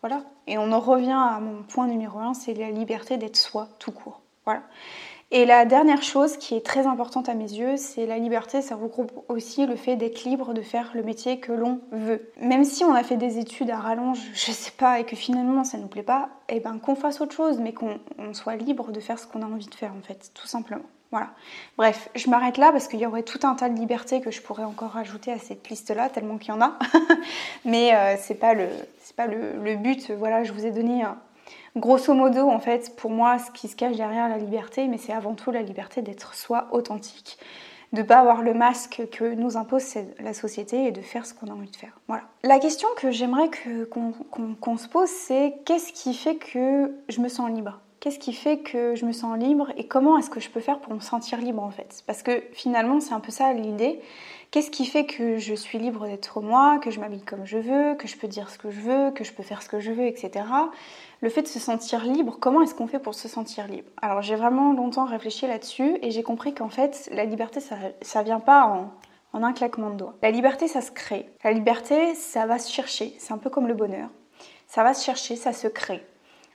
Voilà. 0.00 0.24
Et 0.48 0.58
on 0.58 0.72
en 0.72 0.80
revient 0.80 1.12
à 1.12 1.38
mon 1.38 1.62
point 1.62 1.86
numéro 1.86 2.18
un, 2.18 2.34
c'est 2.34 2.54
la 2.54 2.72
liberté 2.72 3.16
d'être 3.16 3.36
soi, 3.36 3.68
tout 3.78 3.92
court. 3.92 4.23
Voilà. 4.44 4.62
Et 5.30 5.46
la 5.46 5.64
dernière 5.64 6.02
chose 6.02 6.36
qui 6.36 6.54
est 6.54 6.64
très 6.64 6.86
importante 6.86 7.28
à 7.28 7.34
mes 7.34 7.50
yeux, 7.50 7.76
c'est 7.76 8.06
la 8.06 8.18
liberté. 8.18 8.62
Ça 8.62 8.76
regroupe 8.76 9.10
aussi 9.28 9.66
le 9.66 9.74
fait 9.74 9.96
d'être 9.96 10.22
libre 10.24 10.54
de 10.54 10.62
faire 10.62 10.92
le 10.94 11.02
métier 11.02 11.40
que 11.40 11.50
l'on 11.50 11.80
veut. 11.90 12.30
Même 12.40 12.62
si 12.62 12.84
on 12.84 12.94
a 12.94 13.02
fait 13.02 13.16
des 13.16 13.38
études 13.38 13.70
à 13.70 13.78
rallonge, 13.78 14.20
je 14.32 14.52
sais 14.52 14.70
pas, 14.70 15.00
et 15.00 15.04
que 15.04 15.16
finalement 15.16 15.64
ça 15.64 15.78
nous 15.78 15.88
plaît 15.88 16.02
pas, 16.02 16.28
et 16.48 16.56
eh 16.56 16.60
ben 16.60 16.78
qu'on 16.78 16.94
fasse 16.94 17.20
autre 17.20 17.34
chose, 17.34 17.58
mais 17.58 17.72
qu'on 17.72 17.98
soit 18.32 18.56
libre 18.56 18.92
de 18.92 19.00
faire 19.00 19.18
ce 19.18 19.26
qu'on 19.26 19.42
a 19.42 19.46
envie 19.46 19.66
de 19.66 19.74
faire 19.74 19.92
en 19.98 20.02
fait, 20.02 20.30
tout 20.34 20.46
simplement. 20.46 20.84
Voilà. 21.10 21.30
Bref, 21.78 22.08
je 22.16 22.28
m'arrête 22.28 22.58
là 22.58 22.72
parce 22.72 22.88
qu'il 22.88 22.98
y 22.98 23.06
aurait 23.06 23.22
tout 23.22 23.38
un 23.44 23.54
tas 23.54 23.68
de 23.68 23.78
libertés 23.78 24.20
que 24.20 24.32
je 24.32 24.42
pourrais 24.42 24.64
encore 24.64 24.96
ajouter 24.96 25.32
à 25.32 25.38
cette 25.38 25.68
liste-là, 25.68 26.08
tellement 26.08 26.38
qu'il 26.38 26.48
y 26.48 26.56
en 26.56 26.60
a. 26.60 26.76
Mais 27.64 27.94
euh, 27.94 28.16
c'est 28.18 28.34
pas 28.34 28.52
le, 28.52 28.66
c'est 29.00 29.14
pas 29.14 29.26
le, 29.28 29.76
but. 29.76 30.10
Voilà, 30.10 30.42
je 30.42 30.52
vous 30.52 30.66
ai 30.66 30.72
donné 30.72 31.04
un, 31.04 31.16
Grosso 31.76 32.14
modo, 32.14 32.48
en 32.48 32.60
fait, 32.60 32.94
pour 32.96 33.10
moi, 33.10 33.38
ce 33.38 33.50
qui 33.50 33.66
se 33.66 33.74
cache 33.74 33.96
derrière 33.96 34.28
la 34.28 34.38
liberté, 34.38 34.86
mais 34.86 34.98
c'est 34.98 35.12
avant 35.12 35.34
tout 35.34 35.50
la 35.50 35.62
liberté 35.62 36.02
d'être 36.02 36.34
soi 36.34 36.68
authentique, 36.70 37.36
de 37.92 38.02
ne 38.02 38.06
pas 38.06 38.18
avoir 38.18 38.42
le 38.42 38.54
masque 38.54 39.02
que 39.10 39.34
nous 39.34 39.56
impose 39.56 39.94
la 40.20 40.34
société 40.34 40.86
et 40.86 40.92
de 40.92 41.00
faire 41.00 41.26
ce 41.26 41.34
qu'on 41.34 41.48
a 41.48 41.52
envie 41.52 41.70
de 41.70 41.76
faire. 41.76 41.98
Voilà. 42.06 42.22
La 42.44 42.60
question 42.60 42.86
que 42.96 43.10
j'aimerais 43.10 43.50
qu'on 43.90 44.76
se 44.76 44.88
pose, 44.88 45.08
c'est 45.08 45.54
qu'est-ce 45.64 45.92
qui 45.92 46.14
fait 46.14 46.36
que 46.36 46.94
je 47.08 47.20
me 47.20 47.28
sens 47.28 47.50
libre? 47.50 47.80
Qu'est-ce 47.98 48.18
qui 48.18 48.34
fait 48.34 48.58
que 48.58 48.94
je 48.94 49.06
me 49.06 49.12
sens 49.12 49.38
libre 49.38 49.72
et 49.76 49.86
comment 49.88 50.18
est-ce 50.18 50.28
que 50.30 50.38
je 50.38 50.50
peux 50.50 50.60
faire 50.60 50.78
pour 50.78 50.92
me 50.92 51.00
sentir 51.00 51.38
libre 51.38 51.62
en 51.62 51.70
fait? 51.70 52.04
Parce 52.06 52.22
que 52.22 52.42
finalement, 52.52 53.00
c'est 53.00 53.14
un 53.14 53.20
peu 53.20 53.32
ça 53.32 53.52
l'idée. 53.52 54.00
Qu'est-ce 54.54 54.70
qui 54.70 54.86
fait 54.86 55.04
que 55.04 55.36
je 55.36 55.52
suis 55.52 55.78
libre 55.80 56.06
d'être 56.06 56.40
moi, 56.40 56.78
que 56.78 56.92
je 56.92 57.00
m'habille 57.00 57.24
comme 57.24 57.44
je 57.44 57.58
veux, 57.58 57.96
que 57.96 58.06
je 58.06 58.16
peux 58.16 58.28
dire 58.28 58.50
ce 58.50 58.56
que 58.56 58.70
je 58.70 58.78
veux, 58.78 59.10
que 59.10 59.24
je 59.24 59.32
peux 59.32 59.42
faire 59.42 59.62
ce 59.62 59.68
que 59.68 59.80
je 59.80 59.90
veux, 59.90 60.06
etc. 60.06 60.46
Le 61.20 61.28
fait 61.28 61.42
de 61.42 61.48
se 61.48 61.58
sentir 61.58 62.04
libre, 62.04 62.36
comment 62.38 62.62
est-ce 62.62 62.72
qu'on 62.72 62.86
fait 62.86 63.00
pour 63.00 63.16
se 63.16 63.26
sentir 63.26 63.66
libre? 63.66 63.90
Alors 64.00 64.22
j'ai 64.22 64.36
vraiment 64.36 64.72
longtemps 64.72 65.06
réfléchi 65.06 65.48
là-dessus 65.48 65.98
et 66.02 66.12
j'ai 66.12 66.22
compris 66.22 66.54
qu'en 66.54 66.68
fait 66.68 67.08
la 67.10 67.24
liberté 67.24 67.58
ça, 67.58 67.74
ça 68.00 68.22
vient 68.22 68.38
pas 68.38 68.88
en, 69.32 69.42
un 69.42 69.52
claquement 69.52 69.90
de 69.90 69.96
doigts. 69.96 70.14
La 70.22 70.30
liberté 70.30 70.68
ça 70.68 70.82
se 70.82 70.92
crée. 70.92 71.28
La 71.42 71.50
liberté 71.50 72.14
ça 72.14 72.46
va 72.46 72.60
se 72.60 72.70
chercher. 72.70 73.12
C'est 73.18 73.32
un 73.32 73.38
peu 73.38 73.50
comme 73.50 73.66
le 73.66 73.74
bonheur. 73.74 74.08
Ça 74.68 74.84
va 74.84 74.94
se 74.94 75.04
chercher, 75.04 75.34
ça 75.34 75.52
se 75.52 75.66
crée. 75.66 76.06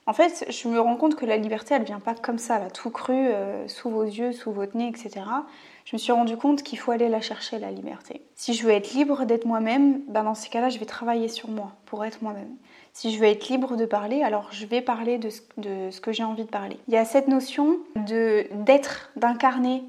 En 0.06 0.14
fait, 0.14 0.46
je 0.48 0.68
me 0.68 0.80
rends 0.80 0.96
compte 0.96 1.16
que 1.16 1.26
la 1.26 1.36
liberté, 1.36 1.74
elle 1.74 1.84
vient 1.84 2.00
pas 2.00 2.14
comme 2.14 2.38
ça, 2.38 2.58
là, 2.58 2.70
tout 2.70 2.90
cru, 2.90 3.12
euh, 3.14 3.68
sous 3.68 3.90
vos 3.90 4.02
yeux, 4.02 4.32
sous 4.32 4.50
votre 4.50 4.74
nez, 4.74 4.88
etc 4.88 5.20
je 5.90 5.96
me 5.96 5.98
suis 5.98 6.12
rendu 6.12 6.36
compte 6.36 6.62
qu'il 6.62 6.78
faut 6.78 6.92
aller 6.92 7.08
la 7.08 7.20
chercher, 7.20 7.58
la 7.58 7.72
liberté. 7.72 8.22
Si 8.36 8.54
je 8.54 8.64
veux 8.64 8.70
être 8.70 8.92
libre 8.92 9.24
d'être 9.24 9.44
moi-même, 9.44 10.02
ben 10.06 10.22
dans 10.22 10.36
ces 10.36 10.48
cas-là, 10.48 10.68
je 10.68 10.78
vais 10.78 10.86
travailler 10.86 11.26
sur 11.26 11.48
moi 11.48 11.72
pour 11.84 12.04
être 12.04 12.22
moi-même. 12.22 12.54
Si 12.92 13.12
je 13.12 13.18
veux 13.18 13.26
être 13.26 13.48
libre 13.48 13.74
de 13.74 13.86
parler, 13.86 14.22
alors 14.22 14.52
je 14.52 14.66
vais 14.66 14.82
parler 14.82 15.18
de 15.18 15.30
ce, 15.30 16.00
que 16.00 16.12
j'ai 16.12 16.22
envie 16.22 16.44
de 16.44 16.48
parler. 16.48 16.76
Il 16.86 16.94
y 16.94 16.96
a 16.96 17.04
cette 17.04 17.26
notion 17.26 17.78
de 17.96 18.46
d'être, 18.54 19.10
d'incarner 19.16 19.82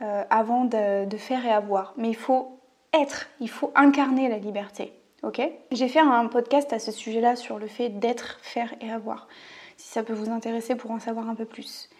euh, 0.00 0.24
avant 0.30 0.64
de, 0.64 1.04
de 1.04 1.16
faire 1.18 1.44
et 1.44 1.52
avoir. 1.52 1.92
Mais 1.98 2.08
il 2.08 2.16
faut 2.16 2.58
être, 2.94 3.26
il 3.38 3.50
faut 3.50 3.72
incarner 3.74 4.30
la 4.30 4.38
liberté. 4.38 4.94
Ok? 5.22 5.42
J'ai 5.70 5.88
fait 5.88 6.00
un 6.00 6.28
podcast 6.28 6.72
à 6.72 6.78
ce 6.78 6.92
sujet-là 6.92 7.36
sur 7.36 7.58
le 7.58 7.66
fait 7.66 7.90
d'être, 7.90 8.38
faire 8.40 8.72
et 8.80 8.90
avoir. 8.90 9.28
Si 9.76 9.88
ça 9.88 10.02
peut 10.02 10.14
vous 10.14 10.30
intéresser 10.30 10.76
pour 10.76 10.92
en 10.92 10.98
savoir 10.98 11.28
un 11.28 11.34
peu 11.34 11.44
plus. 11.44 11.90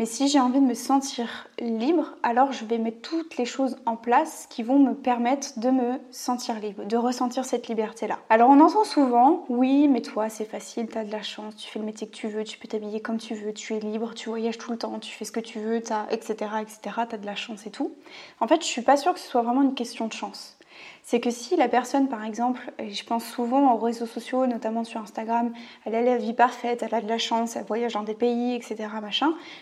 Mais 0.00 0.06
si 0.06 0.28
j'ai 0.28 0.40
envie 0.40 0.60
de 0.60 0.64
me 0.64 0.72
sentir 0.72 1.46
libre, 1.58 2.14
alors 2.22 2.52
je 2.52 2.64
vais 2.64 2.78
mettre 2.78 3.02
toutes 3.02 3.36
les 3.36 3.44
choses 3.44 3.76
en 3.84 3.96
place 3.96 4.46
qui 4.48 4.62
vont 4.62 4.78
me 4.78 4.94
permettre 4.94 5.58
de 5.58 5.68
me 5.68 5.98
sentir 6.10 6.58
libre, 6.58 6.86
de 6.86 6.96
ressentir 6.96 7.44
cette 7.44 7.68
liberté-là. 7.68 8.18
Alors 8.30 8.48
on 8.48 8.60
entend 8.60 8.84
souvent, 8.84 9.44
oui, 9.50 9.88
mais 9.88 10.00
toi 10.00 10.30
c'est 10.30 10.46
facile, 10.46 10.88
tu 10.88 10.96
as 10.96 11.04
de 11.04 11.12
la 11.12 11.20
chance, 11.20 11.54
tu 11.54 11.68
fais 11.68 11.78
le 11.78 11.84
métier 11.84 12.06
que 12.06 12.14
tu 12.14 12.28
veux, 12.28 12.44
tu 12.44 12.58
peux 12.58 12.66
t'habiller 12.66 13.00
comme 13.00 13.18
tu 13.18 13.34
veux, 13.34 13.52
tu 13.52 13.74
es 13.74 13.80
libre, 13.80 14.14
tu 14.14 14.30
voyages 14.30 14.56
tout 14.56 14.70
le 14.72 14.78
temps, 14.78 14.98
tu 15.00 15.12
fais 15.12 15.26
ce 15.26 15.32
que 15.32 15.40
tu 15.40 15.58
veux, 15.60 15.76
etc., 15.76 16.00
etc., 16.62 16.78
tu 16.80 17.14
as 17.14 17.18
de 17.18 17.26
la 17.26 17.34
chance 17.34 17.66
et 17.66 17.70
tout. 17.70 17.92
En 18.40 18.48
fait, 18.48 18.62
je 18.62 18.68
suis 18.68 18.80
pas 18.80 18.96
sûre 18.96 19.12
que 19.12 19.20
ce 19.20 19.28
soit 19.28 19.42
vraiment 19.42 19.60
une 19.60 19.74
question 19.74 20.06
de 20.06 20.14
chance 20.14 20.56
c'est 21.02 21.20
que 21.20 21.30
si 21.30 21.56
la 21.56 21.68
personne, 21.68 22.08
par 22.08 22.24
exemple, 22.24 22.72
et 22.78 22.90
je 22.90 23.04
pense 23.04 23.24
souvent 23.24 23.74
aux 23.74 23.78
réseaux 23.78 24.06
sociaux, 24.06 24.46
notamment 24.46 24.84
sur 24.84 25.00
Instagram, 25.00 25.52
elle 25.84 25.94
a 25.94 26.02
la 26.02 26.18
vie 26.18 26.34
parfaite, 26.34 26.82
elle 26.82 26.94
a 26.94 27.00
de 27.00 27.08
la 27.08 27.18
chance, 27.18 27.56
elle 27.56 27.64
voyage 27.64 27.94
dans 27.94 28.02
des 28.02 28.14
pays, 28.14 28.54
etc., 28.54 28.88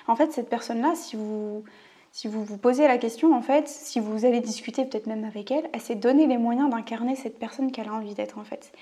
en 0.07 0.16
fait, 0.16 0.33
cette 0.33 0.49
personne-là, 0.49 0.95
si 0.95 1.16
vous, 1.16 1.64
si 2.12 2.29
vous 2.29 2.45
vous 2.45 2.59
posez 2.59 2.88
la 2.88 2.99
question, 2.99 3.35
en 3.35 3.43
fait, 3.43 3.69
si 3.69 4.00
vous 4.00 4.25
allez 4.25 4.41
discuter 4.41 4.85
peut-être 4.85 5.07
même 5.07 5.25
avec 5.25 5.50
elle, 5.50 5.69
elle 5.73 5.81
s'est 5.81 5.95
donné 5.95 6.27
les 6.27 6.38
moyens 6.38 6.71
d'incarner 6.71 7.17
cette 7.17 7.38
personne 7.38 7.71
qu'elle 7.71 7.88
a 7.88 7.93
envie 7.93 8.15
d'être, 8.15 8.38
en 8.38 8.45
fait. 8.45 8.73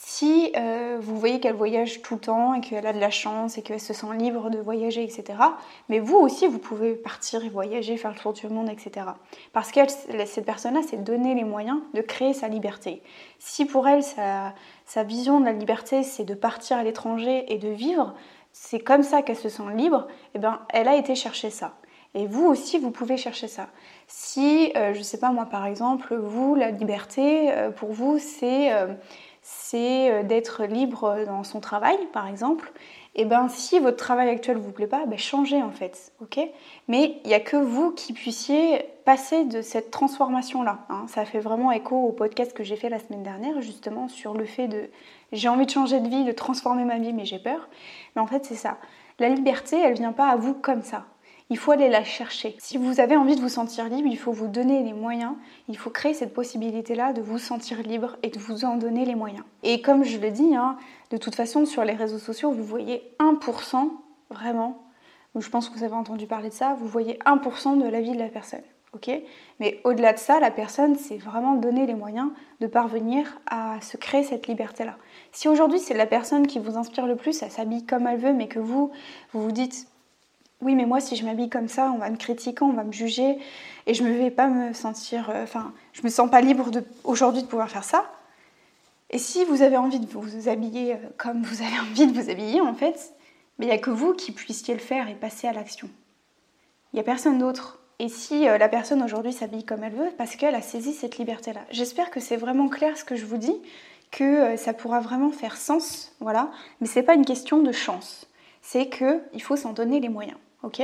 Si 0.00 0.52
euh, 0.56 0.98
vous 1.00 1.18
voyez 1.18 1.40
qu'elle 1.40 1.56
voyage 1.56 2.02
tout 2.02 2.14
le 2.14 2.20
temps 2.20 2.54
et 2.54 2.60
qu'elle 2.60 2.86
a 2.86 2.92
de 2.92 3.00
la 3.00 3.10
chance 3.10 3.58
et 3.58 3.62
qu'elle 3.62 3.80
se 3.80 3.92
sent 3.92 4.06
libre 4.16 4.48
de 4.48 4.58
voyager, 4.58 5.02
etc., 5.02 5.40
mais 5.88 5.98
vous 5.98 6.16
aussi, 6.16 6.46
vous 6.46 6.60
pouvez 6.60 6.94
partir 6.94 7.44
et 7.44 7.48
voyager, 7.48 7.96
faire 7.96 8.12
le 8.12 8.16
tour 8.16 8.32
du 8.32 8.46
monde, 8.46 8.70
etc. 8.70 9.06
Parce 9.52 9.72
que 9.72 9.80
cette 9.88 10.46
personne-là 10.46 10.82
s'est 10.82 10.98
donné 10.98 11.34
les 11.34 11.42
moyens 11.42 11.80
de 11.94 12.00
créer 12.00 12.32
sa 12.32 12.46
liberté. 12.46 13.02
Si 13.40 13.64
pour 13.64 13.88
elle, 13.88 14.04
sa, 14.04 14.54
vision 15.02 15.40
de 15.40 15.46
la 15.46 15.52
liberté, 15.52 16.04
c'est 16.04 16.24
de 16.24 16.34
partir 16.34 16.76
à 16.76 16.84
l'étranger 16.84 17.52
et 17.52 17.58
de 17.58 17.68
vivre, 17.68 18.14
c'est 18.52 18.78
comme 18.78 19.02
ça 19.02 19.22
qu'elle 19.22 19.36
se 19.36 19.48
sent 19.48 19.74
libre, 19.74 20.06
et 20.08 20.36
eh 20.36 20.38
ben, 20.38 20.60
elle 20.68 20.86
a 20.86 20.94
été 20.94 21.16
chercher 21.16 21.50
ça. 21.50 21.74
Et 22.14 22.26
vous 22.26 22.46
aussi, 22.46 22.78
vous 22.78 22.90
pouvez 22.90 23.16
chercher 23.16 23.48
ça. 23.48 23.68
Si, 24.06 24.72
euh, 24.76 24.94
je 24.94 24.98
ne 24.98 25.04
sais 25.04 25.18
pas 25.18 25.30
moi 25.30 25.46
par 25.46 25.66
exemple, 25.66 26.14
vous, 26.16 26.54
la 26.54 26.70
liberté, 26.70 27.52
euh, 27.52 27.70
pour 27.70 27.92
vous, 27.92 28.18
c'est 28.18 28.72
euh, 28.72 30.22
d'être 30.22 30.64
libre 30.64 31.24
dans 31.26 31.44
son 31.44 31.60
travail, 31.60 31.98
par 32.12 32.26
exemple, 32.26 32.72
et 33.14 33.22
eh 33.22 33.24
ben 33.24 33.48
si 33.48 33.80
votre 33.80 33.96
travail 33.96 34.28
actuel 34.28 34.58
vous 34.58 34.70
plaît 34.70 34.86
pas, 34.86 35.04
ben 35.06 35.18
changez 35.18 35.60
en 35.60 35.72
fait, 35.72 36.12
ok? 36.20 36.38
Mais 36.86 37.18
il 37.24 37.28
n'y 37.28 37.34
a 37.34 37.40
que 37.40 37.56
vous 37.56 37.90
qui 37.90 38.12
puissiez 38.12 38.84
passer 39.04 39.44
de 39.44 39.60
cette 39.60 39.90
transformation-là. 39.90 40.86
Hein. 40.88 41.06
Ça 41.08 41.24
fait 41.24 41.40
vraiment 41.40 41.72
écho 41.72 41.96
au 41.96 42.12
podcast 42.12 42.52
que 42.52 42.62
j'ai 42.62 42.76
fait 42.76 42.88
la 42.88 43.00
semaine 43.00 43.24
dernière, 43.24 43.60
justement 43.60 44.06
sur 44.06 44.34
le 44.34 44.44
fait 44.44 44.68
de 44.68 44.88
j'ai 45.32 45.48
envie 45.48 45.66
de 45.66 45.70
changer 45.70 45.98
de 45.98 46.08
vie, 46.08 46.24
de 46.24 46.30
transformer 46.30 46.84
ma 46.84 46.98
vie, 46.98 47.12
mais 47.12 47.24
j'ai 47.24 47.40
peur. 47.40 47.68
Mais 48.14 48.22
en 48.22 48.26
fait 48.28 48.44
c'est 48.44 48.54
ça. 48.54 48.78
La 49.18 49.28
liberté, 49.30 49.76
elle 49.80 49.94
vient 49.94 50.12
pas 50.12 50.28
à 50.28 50.36
vous 50.36 50.54
comme 50.54 50.82
ça. 50.82 51.04
Il 51.50 51.56
faut 51.56 51.70
aller 51.70 51.88
la 51.88 52.04
chercher. 52.04 52.56
Si 52.58 52.76
vous 52.76 53.00
avez 53.00 53.16
envie 53.16 53.34
de 53.34 53.40
vous 53.40 53.48
sentir 53.48 53.88
libre, 53.88 54.08
il 54.10 54.18
faut 54.18 54.32
vous 54.32 54.48
donner 54.48 54.82
les 54.82 54.92
moyens, 54.92 55.32
il 55.68 55.78
faut 55.78 55.90
créer 55.90 56.12
cette 56.12 56.34
possibilité-là 56.34 57.14
de 57.14 57.22
vous 57.22 57.38
sentir 57.38 57.82
libre 57.82 58.16
et 58.22 58.28
de 58.28 58.38
vous 58.38 58.64
en 58.64 58.76
donner 58.76 59.06
les 59.06 59.14
moyens. 59.14 59.44
Et 59.62 59.80
comme 59.80 60.04
je 60.04 60.18
le 60.18 60.30
dis, 60.30 60.54
hein, 60.54 60.76
de 61.10 61.16
toute 61.16 61.34
façon, 61.34 61.64
sur 61.64 61.84
les 61.84 61.94
réseaux 61.94 62.18
sociaux, 62.18 62.52
vous 62.52 62.64
voyez 62.64 63.02
1%, 63.18 63.90
vraiment, 64.30 64.78
je 65.34 65.48
pense 65.48 65.70
que 65.70 65.78
vous 65.78 65.84
avez 65.84 65.94
entendu 65.94 66.26
parler 66.26 66.50
de 66.50 66.54
ça, 66.54 66.76
vous 66.78 66.86
voyez 66.86 67.18
1% 67.24 67.82
de 67.82 67.88
la 67.88 68.00
vie 68.00 68.12
de 68.12 68.18
la 68.18 68.28
personne. 68.28 68.62
Mais 69.60 69.80
au-delà 69.84 70.12
de 70.12 70.18
ça, 70.18 70.40
la 70.40 70.50
personne, 70.50 70.96
c'est 70.96 71.18
vraiment 71.18 71.54
donner 71.54 71.86
les 71.86 71.94
moyens 71.94 72.30
de 72.60 72.66
parvenir 72.66 73.40
à 73.46 73.80
se 73.80 73.96
créer 73.96 74.22
cette 74.22 74.46
liberté-là. 74.46 74.96
Si 75.32 75.48
aujourd'hui 75.48 75.78
c'est 75.78 75.94
la 75.94 76.06
personne 76.06 76.46
qui 76.46 76.58
vous 76.58 76.76
inspire 76.76 77.06
le 77.06 77.16
plus, 77.16 77.42
elle 77.42 77.50
s'habille 77.50 77.84
comme 77.84 78.06
elle 78.06 78.18
veut, 78.18 78.32
mais 78.32 78.48
que 78.48 78.58
vous, 78.58 78.90
vous 79.32 79.42
vous 79.42 79.52
dites 79.52 79.86
oui, 80.60 80.74
mais 80.74 80.86
moi, 80.86 81.00
si 81.00 81.14
je 81.14 81.24
m'habille 81.24 81.48
comme 81.48 81.68
ça, 81.68 81.92
on 81.94 81.98
va 81.98 82.10
me 82.10 82.16
critiquer, 82.16 82.64
on 82.64 82.72
va 82.72 82.82
me 82.82 82.92
juger, 82.92 83.38
et 83.86 83.94
je 83.94 84.02
ne 84.02 84.10
vais 84.10 84.30
pas 84.30 84.48
me 84.48 84.72
sentir. 84.72 85.30
Euh, 85.30 85.44
enfin, 85.44 85.72
je 85.92 86.02
me 86.02 86.08
sens 86.08 86.28
pas 86.28 86.40
libre 86.40 86.68
aujourd'hui 87.04 87.42
de 87.42 87.46
pouvoir 87.46 87.70
faire 87.70 87.84
ça. 87.84 88.10
Et 89.10 89.18
si 89.18 89.44
vous 89.44 89.62
avez 89.62 89.76
envie 89.76 90.00
de 90.00 90.06
vous 90.06 90.48
habiller 90.48 90.94
euh, 90.94 90.98
comme 91.16 91.42
vous 91.42 91.62
avez 91.62 91.78
envie 91.90 92.08
de 92.08 92.20
vous 92.20 92.28
habiller, 92.28 92.60
en 92.60 92.74
fait, 92.74 93.14
il 93.60 93.66
n'y 93.66 93.72
a 93.72 93.78
que 93.78 93.90
vous 93.90 94.14
qui 94.14 94.32
puissiez 94.32 94.74
le 94.74 94.80
faire 94.80 95.08
et 95.08 95.14
passer 95.14 95.46
à 95.46 95.52
l'action. 95.52 95.88
Il 96.92 96.96
n'y 96.96 97.00
a 97.00 97.04
personne 97.04 97.38
d'autre. 97.38 97.78
Et 98.00 98.08
si 98.08 98.48
euh, 98.48 98.58
la 98.58 98.68
personne 98.68 99.02
aujourd'hui 99.02 99.32
s'habille 99.32 99.64
comme 99.64 99.84
elle 99.84 99.94
veut, 99.94 100.10
parce 100.18 100.34
qu'elle 100.34 100.56
a 100.56 100.62
saisi 100.62 100.92
cette 100.92 101.18
liberté-là. 101.18 101.60
J'espère 101.70 102.10
que 102.10 102.18
c'est 102.18 102.36
vraiment 102.36 102.68
clair 102.68 102.98
ce 102.98 103.04
que 103.04 103.14
je 103.14 103.26
vous 103.26 103.38
dis, 103.38 103.56
que 104.10 104.56
ça 104.56 104.72
pourra 104.72 105.00
vraiment 105.00 105.30
faire 105.30 105.56
sens, 105.56 106.16
voilà. 106.18 106.50
Mais 106.80 106.86
ce 106.86 106.98
n'est 106.98 107.04
pas 107.04 107.14
une 107.14 107.26
question 107.26 107.58
de 107.58 107.72
chance. 107.72 108.26
C'est 108.62 108.88
qu'il 108.88 109.42
faut 109.42 109.56
s'en 109.56 109.72
donner 109.72 110.00
les 110.00 110.08
moyens 110.08 110.38
ok? 110.62 110.80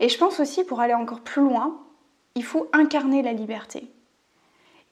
Et 0.00 0.08
je 0.08 0.18
pense 0.18 0.40
aussi, 0.40 0.64
pour 0.64 0.80
aller 0.80 0.94
encore 0.94 1.20
plus 1.20 1.42
loin, 1.42 1.78
il 2.34 2.44
faut 2.44 2.68
incarner 2.72 3.22
la 3.22 3.32
liberté. 3.32 3.90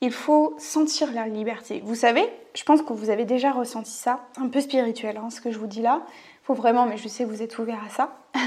Il 0.01 0.13
faut 0.13 0.55
sentir 0.59 1.13
la 1.13 1.27
liberté. 1.27 1.83
Vous 1.85 1.95
savez, 1.95 2.25
je 2.55 2.63
pense 2.63 2.83
que 2.83 2.93
vous 2.93 3.11
avez 3.11 3.25
déjà 3.25 3.51
ressenti 3.51 3.91
ça, 3.91 4.29
un 4.37 4.49
peu 4.49 4.61
spirituel, 4.61 5.17
hein, 5.17 5.31
ce 5.31 5.41
que 5.41 5.51
je 5.51 5.59
vous 5.59 5.67
dis 5.67 5.83
là. 5.83 6.03
Il 6.43 6.45
faut 6.45 6.55
vraiment, 6.55 6.87
mais 6.87 6.97
je 6.97 7.09
sais 7.09 7.25
que 7.25 7.29
vous 7.29 7.43
êtes 7.43 7.59
ouvert 7.59 7.83
à 7.85 7.91
ça. 7.91 8.17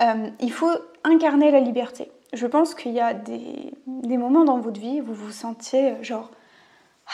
Euh, 0.00 0.30
il 0.40 0.50
faut 0.50 0.72
incarner 1.04 1.50
la 1.50 1.60
liberté. 1.60 2.10
Je 2.32 2.46
pense 2.46 2.74
qu'il 2.74 2.92
y 2.92 2.98
a 2.98 3.12
des, 3.12 3.72
moments 4.16 4.42
dans 4.42 4.58
votre 4.58 4.80
vie 4.80 5.00
où 5.02 5.04
vous 5.04 5.14
vous 5.14 5.32
sentiez 5.32 6.02
genre, 6.02 6.30
ah, 7.06 7.10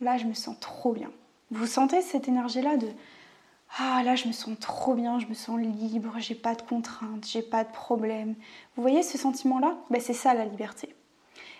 là 0.00 0.16
je 0.16 0.24
me 0.24 0.32
sens 0.32 0.58
trop 0.60 0.92
bien. 0.92 1.10
Vous 1.50 1.66
sentez 1.66 2.00
cette 2.00 2.28
énergie-là 2.28 2.76
de 2.76 2.86
ah 3.78 4.02
là 4.04 4.14
je 4.14 4.26
me 4.26 4.32
sens 4.32 4.58
trop 4.60 4.94
bien, 4.94 5.18
je 5.18 5.26
me 5.26 5.34
sens 5.34 5.58
libre, 5.60 6.14
j'ai 6.18 6.34
pas 6.34 6.54
de 6.54 6.62
contraintes, 6.62 7.26
j'ai 7.26 7.42
pas 7.42 7.64
de 7.64 7.70
problème. 7.70 8.34
Vous 8.76 8.82
voyez 8.82 9.02
ce 9.02 9.18
sentiment-là? 9.18 9.76
Ben, 9.90 10.00
C'est 10.00 10.14
ça 10.14 10.34
la 10.34 10.44
liberté. 10.44 10.94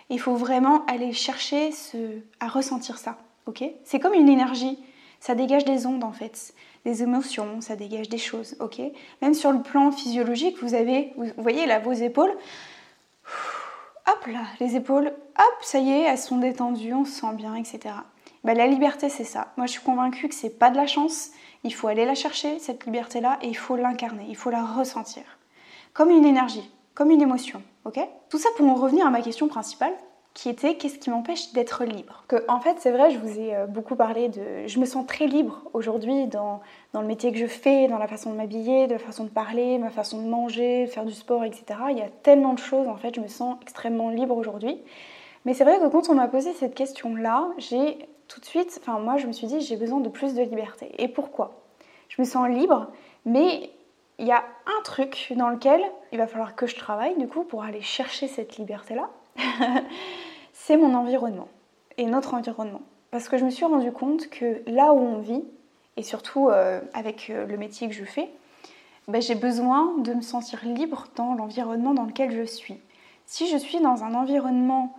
Il 0.09 0.19
faut 0.19 0.35
vraiment 0.35 0.85
aller 0.85 1.11
chercher 1.11 1.71
ce... 1.71 2.19
à 2.39 2.47
ressentir 2.47 2.97
ça, 2.97 3.17
ok? 3.45 3.63
C'est 3.83 3.99
comme 3.99 4.13
une 4.13 4.29
énergie, 4.29 4.79
ça 5.19 5.35
dégage 5.35 5.65
des 5.65 5.85
ondes 5.85 6.03
en 6.03 6.13
fait, 6.13 6.53
des 6.85 7.03
émotions, 7.03 7.59
ça 7.61 7.75
dégage 7.75 8.07
des 8.09 8.17
choses, 8.17 8.55
ok? 8.59 8.81
Même 9.21 9.33
sur 9.33 9.51
le 9.51 9.61
plan 9.61 9.91
physiologique, 9.91 10.57
vous 10.61 10.73
avez, 10.73 11.13
vous 11.17 11.25
voyez 11.37 11.65
là 11.65 11.79
vos 11.79 11.91
épaules, 11.93 12.33
hop 14.07 14.27
là, 14.27 14.43
les 14.59 14.75
épaules, 14.75 15.07
hop, 15.07 15.57
ça 15.61 15.79
y 15.79 15.91
est, 15.91 16.03
elles 16.03 16.17
sont 16.17 16.37
détendues, 16.37 16.93
on 16.93 17.03
se 17.03 17.11
sent 17.11 17.33
bien, 17.33 17.55
etc. 17.55 17.95
Ben, 18.43 18.55
la 18.55 18.67
liberté 18.67 19.09
c'est 19.09 19.25
ça. 19.25 19.51
Moi 19.57 19.65
je 19.65 19.73
suis 19.73 19.81
convaincue 19.81 20.29
que 20.29 20.35
c'est 20.35 20.57
pas 20.57 20.69
de 20.69 20.77
la 20.77 20.87
chance, 20.87 21.31
il 21.67 21.73
faut 21.73 21.87
aller 21.87 22.05
la 22.05 22.15
chercher, 22.15 22.59
cette 22.59 22.85
liberté-là, 22.85 23.37
et 23.41 23.47
il 23.47 23.57
faut 23.57 23.75
l'incarner, 23.75 24.25
il 24.29 24.35
faut 24.35 24.49
la 24.49 24.65
ressentir. 24.65 25.23
Comme 25.93 26.09
une 26.09 26.25
énergie, 26.25 26.69
comme 26.95 27.11
une 27.11 27.21
émotion, 27.21 27.61
ok? 27.85 27.99
Tout 28.29 28.37
ça 28.37 28.49
pour 28.55 28.67
en 28.67 28.75
revenir 28.75 29.05
à 29.05 29.09
ma 29.09 29.21
question 29.21 29.47
principale, 29.47 29.93
qui 30.33 30.49
était 30.49 30.75
qu'est-ce 30.75 30.99
qui 30.99 31.09
m'empêche 31.09 31.51
d'être 31.53 31.83
libre? 31.83 32.23
Que, 32.27 32.45
En 32.47 32.59
fait, 32.59 32.75
c'est 32.79 32.91
vrai, 32.91 33.09
je 33.09 33.17
vous 33.17 33.39
ai 33.39 33.55
euh, 33.55 33.65
beaucoup 33.65 33.95
parlé 33.95 34.29
de... 34.29 34.67
Je 34.67 34.79
me 34.79 34.85
sens 34.85 35.05
très 35.07 35.25
libre 35.25 35.63
aujourd'hui 35.73 36.27
dans, 36.27 36.61
dans 36.93 37.01
le 37.01 37.07
métier 37.07 37.31
que 37.31 37.39
je 37.39 37.47
fais, 37.47 37.87
dans 37.87 37.97
la 37.97 38.07
façon 38.07 38.31
de 38.31 38.37
m'habiller, 38.37 38.85
de 38.85 38.93
la 38.93 38.99
façon 38.99 39.23
de 39.23 39.29
parler, 39.29 39.79
ma 39.79 39.89
façon 39.89 40.21
de 40.21 40.27
manger, 40.27 40.85
faire 40.85 41.05
du 41.05 41.13
sport, 41.13 41.43
etc. 41.43 41.65
Il 41.89 41.97
y 41.97 42.01
a 42.01 42.09
tellement 42.21 42.53
de 42.53 42.59
choses, 42.59 42.87
en 42.87 42.97
fait, 42.97 43.15
je 43.15 43.19
me 43.19 43.27
sens 43.27 43.57
extrêmement 43.63 44.09
libre 44.09 44.37
aujourd'hui. 44.37 44.79
Mais 45.45 45.55
c'est 45.55 45.63
vrai 45.63 45.79
que 45.79 45.87
quand 45.87 46.07
on 46.09 46.13
m'a 46.13 46.27
posé 46.27 46.53
cette 46.53 46.75
question-là, 46.75 47.47
j'ai 47.57 47.97
tout 48.27 48.39
de 48.39 48.45
suite, 48.45 48.79
enfin 48.81 48.99
moi 48.99 49.17
je 49.17 49.27
me 49.27 49.31
suis 49.31 49.47
dit 49.47 49.61
j'ai 49.61 49.77
besoin 49.77 49.99
de 49.99 50.09
plus 50.09 50.33
de 50.33 50.41
liberté. 50.41 50.91
Et 50.97 51.07
pourquoi? 51.07 51.61
Je 52.09 52.21
me 52.21 52.25
sens 52.25 52.49
libre, 52.49 52.87
mais 53.25 53.71
il 54.19 54.27
y 54.27 54.31
a 54.31 54.43
un 54.65 54.81
truc 54.83 55.33
dans 55.35 55.49
lequel 55.49 55.81
il 56.11 56.17
va 56.17 56.27
falloir 56.27 56.55
que 56.55 56.67
je 56.67 56.75
travaille 56.75 57.17
du 57.17 57.27
coup 57.27 57.43
pour 57.43 57.63
aller 57.63 57.81
chercher 57.81 58.27
cette 58.27 58.57
liberté-là. 58.57 59.09
c'est 60.53 60.77
mon 60.77 60.93
environnement 60.95 61.47
et 61.97 62.05
notre 62.05 62.33
environnement. 62.33 62.81
Parce 63.11 63.29
que 63.29 63.37
je 63.37 63.45
me 63.45 63.49
suis 63.49 63.65
rendu 63.65 63.91
compte 63.91 64.29
que 64.29 64.61
là 64.67 64.93
où 64.93 64.99
on 64.99 65.19
vit, 65.19 65.43
et 65.95 66.03
surtout 66.03 66.49
euh, 66.49 66.81
avec 66.93 67.29
euh, 67.29 67.45
le 67.45 67.57
métier 67.57 67.87
que 67.87 67.93
je 67.93 68.03
fais, 68.03 68.29
ben, 69.07 69.21
j'ai 69.21 69.35
besoin 69.35 69.97
de 69.99 70.13
me 70.13 70.21
sentir 70.21 70.59
libre 70.65 71.07
dans 71.15 71.33
l'environnement 71.33 71.93
dans 71.93 72.03
lequel 72.03 72.31
je 72.31 72.43
suis. 72.43 72.79
Si 73.25 73.47
je 73.47 73.57
suis 73.57 73.79
dans 73.79 74.03
un 74.03 74.13
environnement 74.13 74.95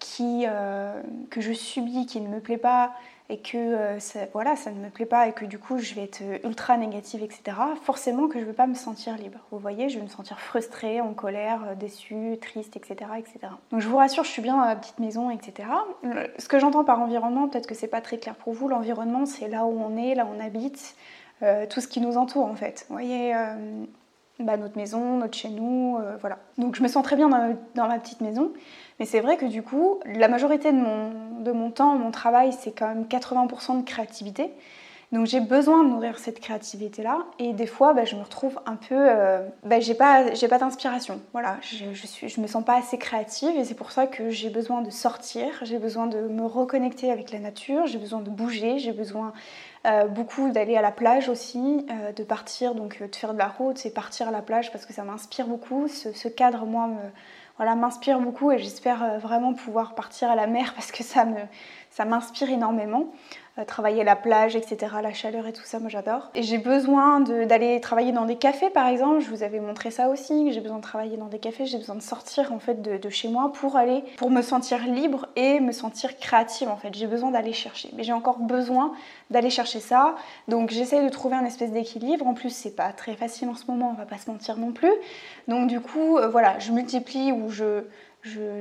qui, 0.00 0.44
euh, 0.46 1.02
que 1.30 1.40
je 1.40 1.52
subis, 1.52 2.06
qui 2.06 2.20
ne 2.20 2.28
me 2.28 2.40
plaît 2.40 2.58
pas, 2.58 2.92
et 3.28 3.38
que 3.38 3.56
euh, 3.56 3.98
ça, 3.98 4.20
voilà, 4.32 4.56
ça 4.56 4.70
ne 4.70 4.78
me 4.78 4.88
plaît 4.88 5.06
pas, 5.06 5.28
et 5.28 5.32
que 5.32 5.44
du 5.44 5.58
coup 5.58 5.78
je 5.78 5.94
vais 5.94 6.04
être 6.04 6.22
ultra 6.44 6.76
négative, 6.76 7.22
etc., 7.22 7.56
forcément 7.82 8.28
que 8.28 8.34
je 8.38 8.44
ne 8.44 8.50
vais 8.50 8.54
pas 8.54 8.66
me 8.66 8.74
sentir 8.74 9.16
libre. 9.16 9.38
Vous 9.50 9.58
voyez, 9.58 9.88
je 9.88 9.98
vais 9.98 10.04
me 10.04 10.08
sentir 10.08 10.38
frustrée, 10.40 11.00
en 11.00 11.12
colère, 11.12 11.76
déçue, 11.76 12.38
triste, 12.40 12.76
etc., 12.76 13.10
etc. 13.18 13.52
Donc 13.70 13.80
je 13.80 13.88
vous 13.88 13.96
rassure, 13.96 14.24
je 14.24 14.30
suis 14.30 14.42
bien 14.42 14.56
dans 14.56 14.64
ma 14.64 14.76
petite 14.76 14.98
maison, 14.98 15.30
etc. 15.30 15.68
Ce 16.38 16.48
que 16.48 16.58
j'entends 16.58 16.84
par 16.84 17.00
environnement, 17.00 17.48
peut-être 17.48 17.66
que 17.66 17.74
c'est 17.74 17.88
pas 17.88 18.00
très 18.00 18.18
clair 18.18 18.34
pour 18.36 18.52
vous, 18.52 18.68
l'environnement 18.68 19.26
c'est 19.26 19.48
là 19.48 19.64
où 19.64 19.78
on 19.78 19.96
est, 19.96 20.14
là 20.14 20.24
où 20.24 20.30
on 20.34 20.40
habite, 20.40 20.96
tout 21.40 21.80
ce 21.80 21.88
qui 21.88 22.00
nous 22.00 22.16
entoure 22.16 22.46
en 22.46 22.54
fait. 22.54 22.86
Vous 22.88 22.94
voyez 22.94 23.34
bah, 24.38 24.56
notre 24.56 24.76
maison, 24.76 25.18
notre 25.18 25.36
chez 25.36 25.48
nous, 25.48 25.98
voilà. 26.20 26.38
Donc 26.58 26.76
je 26.76 26.82
me 26.82 26.88
sens 26.88 27.02
très 27.02 27.16
bien 27.16 27.28
dans 27.28 27.56
dans 27.74 27.88
ma 27.88 27.98
petite 27.98 28.20
maison. 28.20 28.52
Mais 28.98 29.06
c'est 29.06 29.20
vrai 29.20 29.36
que 29.36 29.46
du 29.46 29.62
coup, 29.62 30.00
la 30.06 30.28
majorité 30.28 30.72
de 30.72 30.78
mon, 30.78 31.42
de 31.42 31.52
mon 31.52 31.70
temps, 31.70 31.96
mon 31.96 32.10
travail, 32.10 32.52
c'est 32.52 32.72
quand 32.72 32.88
même 32.88 33.04
80% 33.04 33.80
de 33.80 33.84
créativité. 33.84 34.50
Donc 35.12 35.26
j'ai 35.26 35.40
besoin 35.40 35.84
de 35.84 35.90
nourrir 35.90 36.18
cette 36.18 36.40
créativité-là. 36.40 37.26
Et 37.38 37.52
des 37.52 37.66
fois, 37.66 37.94
bah, 37.94 38.04
je 38.04 38.16
me 38.16 38.22
retrouve 38.22 38.58
un 38.66 38.74
peu... 38.74 38.96
Euh, 38.96 39.46
bah, 39.64 39.78
j'ai 39.80 39.94
pas, 39.94 40.24
pas 40.48 40.58
d'inspiration. 40.58 41.20
Voilà, 41.32 41.58
je, 41.60 41.92
je, 41.92 42.06
suis, 42.06 42.28
je 42.28 42.40
me 42.40 42.46
sens 42.46 42.64
pas 42.64 42.76
assez 42.76 42.98
créative 42.98 43.56
et 43.56 43.64
c'est 43.64 43.74
pour 43.74 43.92
ça 43.92 44.06
que 44.06 44.30
j'ai 44.30 44.50
besoin 44.50 44.82
de 44.82 44.90
sortir, 44.90 45.46
j'ai 45.62 45.78
besoin 45.78 46.06
de 46.06 46.22
me 46.22 46.44
reconnecter 46.44 47.12
avec 47.12 47.30
la 47.30 47.38
nature, 47.38 47.86
j'ai 47.86 47.98
besoin 47.98 48.20
de 48.20 48.30
bouger, 48.30 48.78
j'ai 48.78 48.92
besoin 48.92 49.32
euh, 49.86 50.08
beaucoup 50.08 50.50
d'aller 50.50 50.76
à 50.76 50.82
la 50.82 50.90
plage 50.90 51.28
aussi, 51.28 51.86
euh, 51.90 52.10
de 52.10 52.24
partir, 52.24 52.74
donc 52.74 53.00
de 53.00 53.14
faire 53.14 53.32
de 53.34 53.38
la 53.38 53.46
route 53.46 53.86
et 53.86 53.90
partir 53.90 54.26
à 54.26 54.30
la 54.32 54.42
plage 54.42 54.72
parce 54.72 54.84
que 54.84 54.92
ça 54.92 55.04
m'inspire 55.04 55.46
beaucoup. 55.46 55.86
Ce, 55.86 56.28
cadre, 56.28 56.66
moi, 56.66 56.90
m'inspire 57.58 58.18
beaucoup 58.18 58.50
et 58.50 58.58
j'espère 58.58 59.04
euh, 59.04 59.18
vraiment 59.18 59.54
pouvoir 59.54 59.94
partir 59.94 60.28
à 60.28 60.34
la 60.34 60.48
mer 60.48 60.74
parce 60.76 60.90
que 60.90 61.04
ça 61.04 62.04
m'inspire 62.04 62.50
énormément. 62.50 63.12
Euh, 63.58 63.64
travailler 63.64 64.04
la 64.04 64.16
plage, 64.16 64.54
etc., 64.54 64.96
la 65.02 65.14
chaleur 65.14 65.46
et 65.46 65.52
tout 65.54 65.62
ça, 65.64 65.78
moi 65.78 65.88
j'adore. 65.88 66.30
Et 66.34 66.42
j'ai 66.42 66.58
besoin 66.58 67.20
d'aller 67.20 67.80
travailler 67.80 68.12
dans 68.12 68.26
des 68.26 68.36
cafés 68.36 68.68
par 68.68 68.86
exemple, 68.86 69.20
je 69.20 69.30
vous 69.30 69.42
avais 69.42 69.60
montré 69.60 69.90
ça 69.90 70.10
aussi, 70.10 70.52
j'ai 70.52 70.60
besoin 70.60 70.76
de 70.76 70.82
travailler 70.82 71.16
dans 71.16 71.28
des 71.28 71.38
cafés, 71.38 71.64
j'ai 71.64 71.78
besoin 71.78 71.94
de 71.94 72.02
sortir 72.02 72.52
en 72.52 72.58
fait 72.58 72.82
de, 72.82 73.08
chez 73.08 73.28
moi 73.28 73.52
pour 73.54 73.76
aller, 73.76 74.04
pour 74.18 74.30
me 74.30 74.42
sentir 74.42 74.86
libre 74.86 75.28
et 75.36 75.60
me 75.60 75.72
sentir 75.72 76.18
créative 76.18 76.68
en 76.68 76.76
fait. 76.76 76.92
J'ai 76.92 77.06
besoin 77.06 77.30
d'aller 77.30 77.54
chercher, 77.54 77.88
mais 77.96 78.02
j'ai 78.02 78.12
encore 78.12 78.40
besoin 78.40 78.92
d'aller 79.30 79.48
chercher 79.48 79.80
ça. 79.80 80.16
Donc 80.48 80.70
j'essaye 80.70 81.02
de 81.02 81.08
trouver 81.08 81.36
un 81.36 81.44
espèce 81.46 81.72
d'équilibre. 81.72 82.26
En 82.26 82.34
plus, 82.34 82.50
c'est 82.50 82.76
pas 82.76 82.92
très 82.92 83.14
facile 83.14 83.48
en 83.48 83.54
ce 83.54 83.64
moment, 83.68 83.90
on 83.90 83.98
va 83.98 84.04
pas 84.04 84.18
se 84.18 84.30
mentir 84.30 84.58
non 84.58 84.72
plus. 84.72 84.92
Donc 85.48 85.68
du 85.68 85.80
coup, 85.80 86.18
euh, 86.18 86.28
voilà, 86.28 86.58
je 86.58 86.72
multiplie 86.72 87.32
ou 87.32 87.48
je 87.48 87.84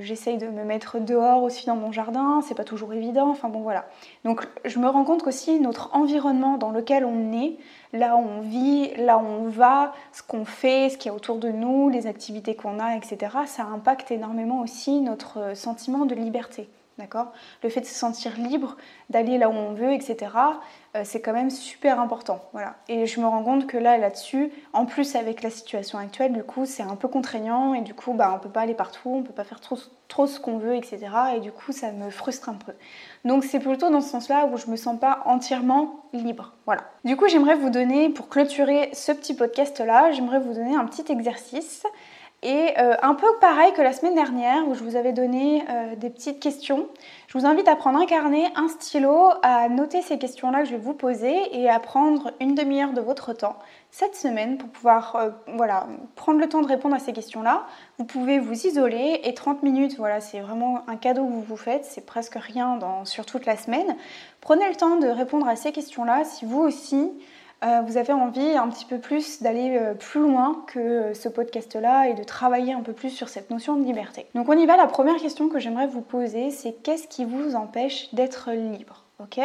J'essaye 0.01 0.37
de 0.37 0.47
me 0.47 0.63
mettre 0.63 0.99
dehors 0.99 1.43
aussi 1.43 1.65
dans 1.65 1.75
mon 1.75 1.91
jardin, 1.91 2.41
c'est 2.47 2.55
pas 2.55 2.63
toujours 2.63 2.93
évident, 2.93 3.29
enfin 3.29 3.49
bon 3.49 3.61
voilà. 3.61 3.85
Donc 4.23 4.47
je 4.63 4.79
me 4.79 4.87
rends 4.87 5.03
compte 5.03 5.23
qu'aussi 5.23 5.59
notre 5.59 5.89
environnement 5.95 6.57
dans 6.57 6.71
lequel 6.71 7.05
on 7.05 7.33
est, 7.33 7.57
là 7.91 8.15
où 8.15 8.19
on 8.19 8.41
vit, 8.41 8.93
là 8.97 9.17
où 9.17 9.25
on 9.25 9.49
va, 9.49 9.93
ce 10.11 10.21
qu'on 10.21 10.45
fait, 10.45 10.89
ce 10.89 10.97
qu'il 10.97 11.09
y 11.09 11.13
a 11.13 11.15
autour 11.15 11.37
de 11.37 11.49
nous, 11.49 11.89
les 11.89 12.07
activités 12.07 12.55
qu'on 12.55 12.79
a, 12.79 12.95
etc., 12.95 13.17
ça 13.45 13.63
impacte 13.63 14.11
énormément 14.11 14.61
aussi 14.61 15.01
notre 15.01 15.55
sentiment 15.55 16.05
de 16.05 16.15
liberté. 16.15 16.69
D'accord? 16.97 17.33
Le 17.61 17.69
fait 17.69 17.81
de 17.81 17.85
se 17.85 17.93
sentir 17.93 18.37
libre, 18.37 18.77
d'aller 19.09 19.37
là 19.37 19.49
où 19.49 19.53
on 19.53 19.73
veut, 19.73 19.91
etc., 19.91 20.31
euh, 20.95 21.01
c'est 21.03 21.19
quand 21.19 21.33
même 21.33 21.49
super 21.49 21.99
important. 21.99 22.39
Voilà. 22.53 22.75
Et 22.87 23.05
je 23.05 23.19
me 23.19 23.25
rends 23.25 23.43
compte 23.43 23.67
que 23.67 23.75
là, 23.77 23.97
là-dessus, 23.97 24.49
en 24.71 24.85
plus 24.85 25.17
avec 25.17 25.43
la 25.43 25.49
situation 25.49 25.97
actuelle, 25.97 26.31
du 26.31 26.43
coup, 26.43 26.65
c'est 26.65 26.83
un 26.83 26.95
peu 26.95 27.09
contraignant 27.09 27.73
et 27.73 27.81
du 27.81 27.93
coup, 27.93 28.13
bah, 28.13 28.31
on 28.33 28.39
peut 28.39 28.49
pas 28.49 28.61
aller 28.61 28.75
partout, 28.75 29.09
on 29.09 29.23
peut 29.23 29.33
pas 29.33 29.43
faire 29.43 29.59
trop, 29.59 29.77
trop 30.07 30.25
ce 30.25 30.39
qu'on 30.39 30.57
veut, 30.57 30.75
etc. 30.75 30.99
Et 31.35 31.41
du 31.41 31.51
coup, 31.51 31.73
ça 31.73 31.91
me 31.91 32.09
frustre 32.09 32.47
un 32.47 32.53
peu. 32.53 32.71
Donc 33.25 33.43
c'est 33.43 33.59
plutôt 33.59 33.89
dans 33.89 33.99
ce 33.99 34.09
sens-là 34.09 34.45
où 34.45 34.55
je 34.55 34.67
me 34.67 34.77
sens 34.77 34.97
pas 34.97 35.21
entièrement 35.25 36.05
libre. 36.13 36.53
Voilà. 36.65 36.83
Du 37.03 37.17
coup, 37.17 37.27
j'aimerais 37.27 37.55
vous 37.55 37.69
donner, 37.69 38.07
pour 38.09 38.29
clôturer 38.29 38.89
ce 38.93 39.11
petit 39.11 39.33
podcast-là, 39.33 40.13
j'aimerais 40.13 40.39
vous 40.39 40.53
donner 40.53 40.77
un 40.77 40.85
petit 40.85 41.11
exercice 41.11 41.83
et 42.45 42.77
euh, 42.77 42.93
un 43.01 43.15
peu 43.15 43.25
pareil 43.41 43.73
que 43.73 43.81
la 43.81 43.91
semaine 43.91 44.13
dernière 44.13 44.67
où 44.67 44.75
je 44.75 44.83
vous 44.83 44.95
avais 44.95 45.13
donné 45.13 45.63
euh, 45.67 45.95
des 45.95 46.11
petites 46.11 46.39
questions. 46.39 46.87
Je 47.27 47.39
vous 47.39 47.45
invite 47.47 47.67
à 47.67 47.75
prendre 47.75 47.99
un 47.99 48.05
carnet, 48.05 48.45
un 48.55 48.67
stylo, 48.67 49.31
à 49.41 49.67
noter 49.67 50.03
ces 50.03 50.19
questions-là 50.19 50.59
que 50.59 50.65
je 50.65 50.71
vais 50.75 50.81
vous 50.81 50.93
poser 50.93 51.35
et 51.59 51.67
à 51.71 51.79
prendre 51.79 52.31
une 52.39 52.53
demi-heure 52.53 52.93
de 52.93 53.01
votre 53.01 53.33
temps 53.33 53.57
cette 53.89 54.15
semaine 54.15 54.59
pour 54.59 54.69
pouvoir 54.69 55.15
euh, 55.15 55.29
voilà, 55.55 55.87
prendre 56.15 56.39
le 56.39 56.47
temps 56.47 56.61
de 56.61 56.67
répondre 56.67 56.95
à 56.95 56.99
ces 56.99 57.13
questions-là. 57.13 57.65
Vous 57.97 58.05
pouvez 58.05 58.37
vous 58.37 58.67
isoler 58.67 59.21
et 59.23 59.33
30 59.33 59.63
minutes, 59.63 59.97
voilà, 59.97 60.21
c'est 60.21 60.39
vraiment 60.39 60.83
un 60.87 60.97
cadeau 60.97 61.25
que 61.25 61.31
vous 61.31 61.41
vous 61.41 61.57
faites, 61.57 61.83
c'est 61.83 62.05
presque 62.05 62.35
rien 62.35 62.77
sur 63.05 63.25
toute 63.25 63.47
la 63.47 63.57
semaine. 63.57 63.95
Prenez 64.41 64.69
le 64.69 64.75
temps 64.75 64.97
de 64.97 65.07
répondre 65.07 65.47
à 65.47 65.55
ces 65.55 65.71
questions-là 65.71 66.25
si 66.25 66.45
vous 66.45 66.59
aussi 66.59 67.11
vous 67.85 67.97
avez 67.97 68.13
envie 68.13 68.55
un 68.55 68.67
petit 68.69 68.85
peu 68.85 68.99
plus 68.99 69.41
d'aller 69.41 69.77
euh, 69.77 69.93
plus 69.93 70.19
loin 70.19 70.63
que 70.67 70.79
euh, 70.79 71.13
ce 71.13 71.29
podcast-là 71.29 72.09
et 72.09 72.13
de 72.13 72.23
travailler 72.23 72.73
un 72.73 72.81
peu 72.81 72.93
plus 72.93 73.09
sur 73.09 73.29
cette 73.29 73.49
notion 73.49 73.75
de 73.75 73.83
liberté. 73.83 74.27
Donc 74.35 74.49
on 74.49 74.57
y 74.57 74.65
va, 74.65 74.77
la 74.77 74.87
première 74.87 75.15
question 75.17 75.49
que 75.49 75.59
j'aimerais 75.59 75.87
vous 75.87 76.01
poser, 76.01 76.51
c'est 76.51 76.73
qu'est-ce 76.83 77.07
qui 77.07 77.25
vous 77.25 77.55
empêche 77.55 78.13
d'être 78.13 78.51
libre 78.51 79.05
Ok? 79.19 79.39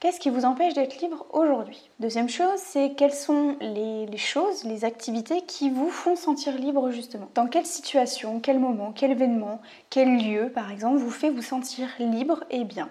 Qu'est-ce 0.00 0.18
qui 0.18 0.30
vous 0.30 0.44
empêche 0.44 0.74
d'être 0.74 1.00
libre 1.00 1.26
aujourd'hui? 1.32 1.88
Deuxième 2.00 2.28
chose, 2.28 2.58
c'est 2.58 2.94
quelles 2.96 3.14
sont 3.14 3.56
les, 3.60 4.04
les, 4.06 4.16
choses, 4.16 4.64
les 4.64 4.84
activités 4.84 5.42
qui 5.42 5.70
vous 5.70 5.90
font 5.90 6.16
sentir 6.16 6.58
libre 6.58 6.90
justement? 6.90 7.28
Dans 7.36 7.46
quelle 7.46 7.64
situation, 7.64 8.40
quel 8.40 8.58
moment, 8.58 8.92
quel 8.92 9.12
événement, 9.12 9.62
quel 9.90 10.18
lieu 10.18 10.50
par 10.50 10.72
exemple 10.72 10.96
vous 10.96 11.10
fait 11.10 11.30
vous 11.30 11.40
sentir 11.40 11.88
libre 12.00 12.42
et 12.50 12.64
bien 12.64 12.88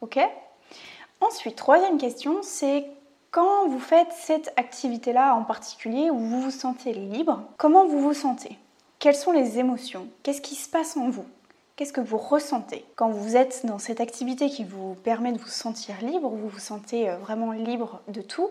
Ok? 0.00 0.18
Ensuite, 1.20 1.56
troisième 1.56 1.98
question, 1.98 2.38
c'est 2.42 2.86
quand 3.30 3.68
vous 3.68 3.80
faites 3.80 4.12
cette 4.12 4.52
activité-là 4.56 5.34
en 5.34 5.44
particulier 5.44 6.10
où 6.10 6.18
vous 6.18 6.40
vous 6.40 6.50
sentez 6.50 6.92
libre, 6.92 7.42
comment 7.56 7.86
vous 7.86 8.00
vous 8.00 8.14
sentez? 8.14 8.58
Quelles 8.98 9.14
sont 9.14 9.32
les 9.32 9.58
émotions? 9.58 10.06
Qu'est-ce 10.22 10.40
qui 10.40 10.54
se 10.54 10.68
passe 10.68 10.96
en 10.96 11.10
vous? 11.10 11.26
Qu'est-ce 11.76 11.92
que 11.92 12.00
vous 12.00 12.16
ressentez? 12.16 12.86
Quand 12.94 13.10
vous 13.10 13.36
êtes 13.36 13.66
dans 13.66 13.78
cette 13.78 14.00
activité 14.00 14.48
qui 14.48 14.64
vous 14.64 14.94
permet 15.04 15.32
de 15.32 15.38
vous 15.38 15.48
sentir 15.48 15.94
libre, 16.00 16.30
vous 16.30 16.48
vous 16.48 16.58
sentez 16.58 17.10
euh, 17.10 17.18
vraiment 17.18 17.52
libre 17.52 18.00
de 18.08 18.22
tout 18.22 18.48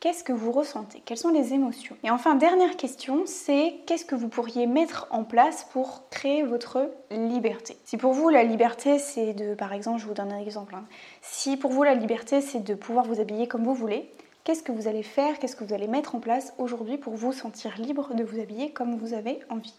Qu'est-ce 0.00 0.22
que 0.24 0.32
vous 0.32 0.52
ressentez? 0.52 1.02
Quelles 1.04 1.16
sont 1.16 1.30
les 1.30 1.54
émotions? 1.54 1.96
Et 2.04 2.10
enfin, 2.10 2.34
dernière 2.34 2.76
question, 2.76 3.22
c'est 3.24 3.74
qu'est-ce 3.86 4.04
que 4.04 4.14
vous 4.14 4.28
pourriez 4.28 4.66
mettre 4.66 5.06
en 5.10 5.24
place 5.24 5.66
pour 5.72 6.08
créer 6.10 6.42
votre 6.42 6.90
liberté? 7.10 7.76
Si 7.84 7.96
pour 7.96 8.12
vous 8.12 8.28
la 8.28 8.44
liberté 8.44 8.98
c'est 8.98 9.32
de, 9.32 9.54
par 9.54 9.72
exemple, 9.72 10.00
je 10.00 10.06
vous 10.06 10.14
donne 10.14 10.32
un 10.32 10.38
exemple, 10.38 10.74
hein. 10.74 10.84
si 11.22 11.56
pour 11.56 11.72
vous 11.72 11.82
la 11.82 11.94
liberté 11.94 12.40
c'est 12.40 12.62
de 12.62 12.74
pouvoir 12.74 13.06
vous 13.06 13.20
habiller 13.20 13.48
comme 13.48 13.64
vous 13.64 13.74
voulez, 13.74 14.10
Qu'est-ce 14.46 14.62
que 14.62 14.70
vous 14.70 14.86
allez 14.86 15.02
faire? 15.02 15.40
Qu'est-ce 15.40 15.56
que 15.56 15.64
vous 15.64 15.74
allez 15.74 15.88
mettre 15.88 16.14
en 16.14 16.20
place 16.20 16.54
aujourd'hui 16.56 16.98
pour 16.98 17.14
vous 17.16 17.32
sentir 17.32 17.76
libre 17.78 18.14
de 18.14 18.22
vous 18.22 18.38
habiller 18.38 18.70
comme 18.70 18.96
vous 18.96 19.12
avez 19.12 19.40
envie? 19.50 19.74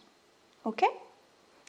Ok? 0.65 0.83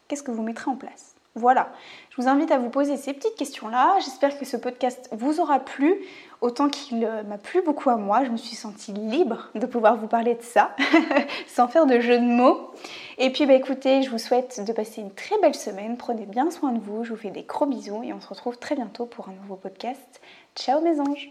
Qu'est-ce 0.09 0.25
que 0.25 0.33
vous 0.33 0.43
mettrez 0.43 0.69
en 0.69 0.75
place? 0.75 1.15
Voilà, 1.39 1.71
je 2.11 2.21
vous 2.21 2.29
invite 2.29 2.51
à 2.51 2.59
vous 2.59 2.69
poser 2.69 2.97
ces 2.97 3.15
petites 3.15 3.37
questions-là. 3.37 3.97
J'espère 4.01 4.39
que 4.39 4.45
ce 4.45 4.57
podcast 4.57 5.09
vous 5.13 5.41
aura 5.41 5.61
plu, 5.61 5.95
autant 6.41 6.69
qu'il 6.69 7.05
euh, 7.05 7.23
m'a 7.23 7.39
plu 7.39 7.63
beaucoup 7.63 7.91
à 7.91 7.97
moi. 7.97 8.25
Je 8.25 8.31
me 8.31 8.37
suis 8.37 8.57
sentie 8.57 8.93
libre 8.93 9.51
de 9.55 9.67
pouvoir 9.67 9.97
vous 9.97 10.09
parler 10.09 10.35
de 10.35 10.43
ça, 10.43 10.75
sans 11.47 11.69
faire 11.69 11.87
de 11.87 12.01
jeu 12.01 12.19
de 12.19 12.25
mots. 12.25 12.73
Et 13.19 13.31
puis 13.31 13.47
bah 13.47 13.55
écoutez, 13.55 14.03
je 14.03 14.11
vous 14.11 14.19
souhaite 14.19 14.65
de 14.67 14.73
passer 14.73 15.01
une 15.01 15.15
très 15.15 15.39
belle 15.41 15.55
semaine. 15.55 15.97
Prenez 15.97 16.27
bien 16.27 16.51
soin 16.51 16.73
de 16.73 16.81
vous. 16.81 17.05
Je 17.05 17.11
vous 17.11 17.21
fais 17.21 17.31
des 17.31 17.45
gros 17.45 17.67
bisous 17.67 18.03
et 18.03 18.13
on 18.13 18.21
se 18.21 18.29
retrouve 18.29 18.59
très 18.59 18.75
bientôt 18.75 19.07
pour 19.07 19.29
un 19.29 19.33
nouveau 19.33 19.57
podcast. 19.57 20.21
Ciao 20.57 20.81
mes 20.81 21.01
anges 21.01 21.31